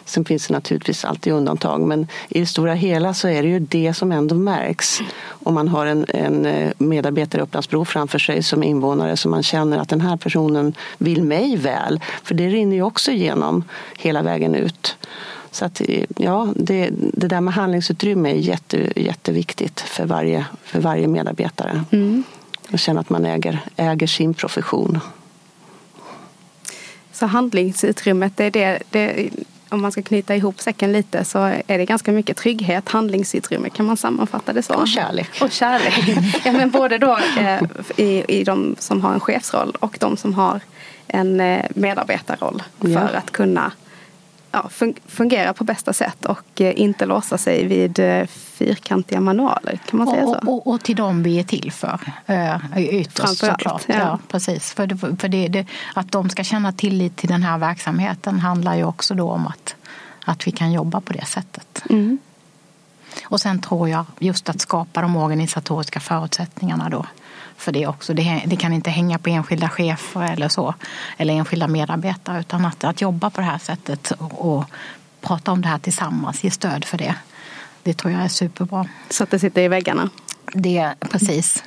sen 0.06 0.26
finns 0.26 0.48
det 0.48 0.54
naturligtvis 0.54 1.06
alltid 1.06 1.34
undantag 1.34 1.82
men 1.82 2.08
i 2.30 2.40
det 2.40 2.46
stora 2.46 2.74
hela 2.74 3.14
så 3.14 3.28
är 3.28 3.44
det 3.44 3.50
ju 3.50 3.60
det 3.60 3.94
som 3.94 4.12
ändå 4.12 4.36
märks. 4.36 5.00
Om 5.26 5.54
man 5.54 5.68
har 5.68 5.86
en, 5.86 6.06
en 6.10 6.46
eh, 6.46 6.72
medarbetare 6.78 7.42
i 7.42 7.44
Upplandsbro 7.44 7.86
framför 7.86 8.20
sig 8.20 8.44
som 8.44 8.64
invånare 8.64 9.18
som 9.18 9.32
man 9.32 9.44
känner 9.44 9.78
att 9.78 9.90
den 9.90 10.02
här 10.02 10.18
personen 10.18 10.74
vill 10.98 11.24
mig 11.24 11.58
väl. 11.58 12.02
För 12.24 12.36
det 12.36 12.48
rinner 12.48 12.76
ju 12.76 12.84
också 12.84 13.12
igenom 13.12 13.64
hela 13.98 14.22
vägen 14.22 14.56
ut. 14.56 14.98
Så 15.54 15.66
att, 15.66 15.82
ja, 16.18 16.54
det, 16.56 16.90
det 16.94 17.28
där 17.28 17.42
med 17.42 17.54
handlingsutrymme 17.54 18.30
är 18.32 18.36
jätte, 18.36 19.02
jätteviktigt 19.02 19.82
för 19.82 20.06
varje, 20.06 20.46
för 20.64 20.80
varje 20.80 21.08
medarbetare. 21.08 21.84
Mm. 21.92 22.24
Och 22.72 22.80
känna 22.80 23.00
att 23.00 23.10
man 23.10 23.26
äger, 23.26 23.60
äger 23.76 24.08
sin 24.08 24.34
profession. 24.34 25.00
Så 27.12 27.26
handlingsutrymmet, 27.26 28.38
det 28.38 28.46
är 28.46 28.52
det, 28.52 28.80
det, 28.90 29.30
om 29.70 29.82
man 29.82 29.92
ska 29.92 30.02
knyta 30.02 30.36
ihop 30.36 30.60
säcken 30.60 30.92
lite 30.92 31.26
så 31.26 31.40
är 31.68 31.78
det 31.78 31.86
ganska 31.86 32.12
mycket 32.12 32.38
trygghet, 32.38 32.90
handlingsutrymme 32.90 33.70
kan 33.70 33.86
man 33.86 33.98
sammanfatta 33.98 34.54
det 34.54 34.62
så. 34.62 34.74
Och 34.74 34.88
kärlek. 34.88 35.30
Och 35.42 35.52
kärlek. 35.52 36.18
ja, 36.46 36.52
men 36.52 36.70
både 36.72 36.98
då 36.98 37.20
eh, 37.38 37.62
i, 37.98 38.24
i 38.28 38.44
de 38.44 38.76
som 38.80 39.02
har 39.02 39.14
en 39.14 39.20
chefsroll 39.20 39.76
och 39.80 39.98
de 40.00 40.18
som 40.18 40.34
har 40.34 40.60
en 41.08 41.40
eh, 41.40 41.66
medarbetarroll 41.76 42.64
för 42.80 42.90
ja. 42.90 43.00
att 43.00 43.32
kunna 43.32 43.72
ja, 44.54 44.70
fungera 45.06 45.54
på 45.54 45.64
bästa 45.64 45.94
sätt 45.94 46.26
och 46.26 46.62
eh, 46.62 46.80
inte 46.80 47.06
låsa 47.06 47.38
sig 47.38 47.68
vid 47.68 48.00
eh, 48.00 48.26
fyrkantiga 48.28 49.22
manualer. 49.22 49.80
Kan 49.90 49.98
man 49.98 50.08
säga 50.08 50.24
så? 50.24 50.36
Och, 50.36 50.48
och, 50.48 50.68
och 50.68 50.84
till 50.84 50.96
dem 50.96 51.24
vi 51.24 51.40
är 51.40 51.44
till 51.44 51.72
för, 51.72 52.00
eh, 52.26 52.58
ytterst 52.78 53.38
såklart. 53.38 53.84
Ja. 53.88 53.96
ja. 53.96 54.20
precis. 54.28 54.74
För, 54.74 55.18
för 55.18 55.28
det, 55.28 55.48
det, 55.48 55.66
att 55.94 56.12
de 56.12 56.30
ska 56.30 56.44
känna 56.44 56.72
tillit 56.72 57.16
till 57.16 57.30
den 57.30 57.44
här 57.44 57.58
verksamheten 57.58 58.40
handlar 58.40 58.76
ju 58.76 58.84
också 58.84 59.14
då 59.14 59.32
om 59.32 59.48
att, 59.48 59.76
att 60.26 60.48
vi 60.48 60.52
kan 60.52 60.72
jobba 60.72 61.02
på 61.02 61.14
det 61.14 61.26
sättet. 61.26 61.84
Mm. 61.90 62.20
Och 63.24 63.42
sen 63.42 63.62
tror 63.62 63.90
jag 63.90 64.06
just 64.20 64.50
att 64.50 64.62
skapa 64.62 65.02
de 65.02 65.16
organisatoriska 65.16 66.00
förutsättningarna 66.00 66.90
då 66.90 67.06
för 67.58 67.72
det 67.72 67.88
också. 67.88 68.14
Det, 68.14 68.44
det, 68.46 68.56
kan 68.56 68.74
inte 68.74 68.90
hänga 68.90 69.18
på 69.18 69.30
enskilda 69.30 69.70
chefer 69.70 70.34
eller 70.34 70.50
så, 70.50 70.74
eller 71.18 71.34
enskilda 71.34 71.68
medarbetare, 71.68 72.40
utan 72.40 72.66
att, 72.66 72.84
att 72.84 73.02
jobba 73.02 73.30
på 73.30 73.42
det 73.42 73.48
här 73.48 73.58
sättet 73.58 74.12
och, 74.12 74.58
och 74.58 74.66
prata 75.22 75.52
om 75.52 75.62
det 75.62 75.68
här 75.68 75.78
tillsammans, 75.78 76.44
ge 76.44 76.52
stöd 76.52 76.86
för 76.86 76.98
det. 76.98 77.16
Det 77.84 77.94
tror 77.94 78.14
jag 78.14 78.22
är 78.24 78.28
superbra. 78.28 78.88
Så 79.10 79.24
att 79.24 79.32
det 79.32 79.40
sitter 79.40 79.62
i 79.62 79.68
väggarna? 79.68 80.10
Det, 80.54 80.94
precis. 81.00 81.64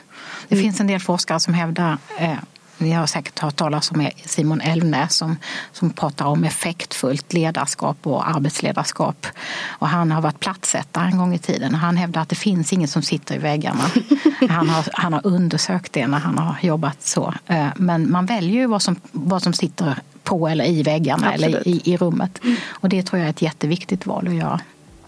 Det 0.49 0.55
mm. 0.55 0.65
finns 0.65 0.81
en 0.81 0.87
del 0.87 1.01
forskare 1.01 1.41
som 1.41 1.55
hävdar 1.55 1.99
eh, 2.19 2.39
ni 2.79 2.93
har 2.93 3.07
säkert 3.07 3.39
hört 3.39 3.57
talas 3.57 3.91
om 3.91 4.11
Simon 4.25 4.61
Elvnäs 4.61 5.17
som, 5.17 5.37
som 5.73 5.91
pratar 5.91 6.27
om 6.27 6.45
effektfullt 6.45 7.33
ledarskap 7.33 7.97
och 8.03 8.29
arbetsledarskap. 8.29 9.27
Och 9.69 9.89
han 9.89 10.13
har 10.13 10.21
varit 10.23 10.41
platssättare 10.41 11.07
en 11.07 11.19
gång 11.19 11.35
i 11.35 11.39
tiden. 11.39 11.75
Han 11.75 11.97
hävdar 11.97 12.23
att 12.23 12.29
det 12.29 12.37
finns 12.37 12.73
inget 12.73 12.91
som 12.91 13.03
sitter 13.03 13.35
i 13.35 13.39
väggarna. 13.39 13.91
Han 14.49 14.69
har, 14.69 14.89
han 14.93 15.13
har 15.13 15.27
undersökt 15.27 15.93
det 15.93 16.07
när 16.07 16.19
han 16.19 16.39
har 16.39 16.57
jobbat 16.63 17.03
så. 17.03 17.35
Eh, 17.47 17.67
men 17.77 18.11
man 18.11 18.27
väljer 18.27 18.61
ju 18.61 18.67
vad 18.67 18.83
som, 18.83 18.97
vad 19.13 19.43
som 19.43 19.53
sitter 19.53 19.99
på 20.23 20.49
eller 20.49 20.65
i 20.65 20.83
väggarna 20.83 21.29
Absolut. 21.29 21.55
eller 21.55 21.69
i, 21.69 21.81
i 21.85 21.97
rummet. 21.97 22.41
Och 22.69 22.89
det 22.89 23.03
tror 23.03 23.19
jag 23.19 23.27
är 23.27 23.31
ett 23.31 23.43
jätteviktigt 23.43 24.07
val 24.07 24.29
att 24.29 24.35
göra. 24.35 24.61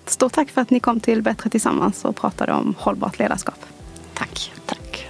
Stort 0.07 0.33
tack 0.33 0.51
för 0.51 0.61
att 0.61 0.71
ni 0.71 0.81
kom 0.81 1.01
till 1.01 1.23
Bättre 1.23 1.51
Tillsammans 1.51 2.05
och 2.05 2.17
pratade 2.17 2.53
om 2.53 2.75
hållbart 2.79 3.19
ledarskap. 3.19 3.59
Tack. 4.15 4.53
tack. 4.67 5.09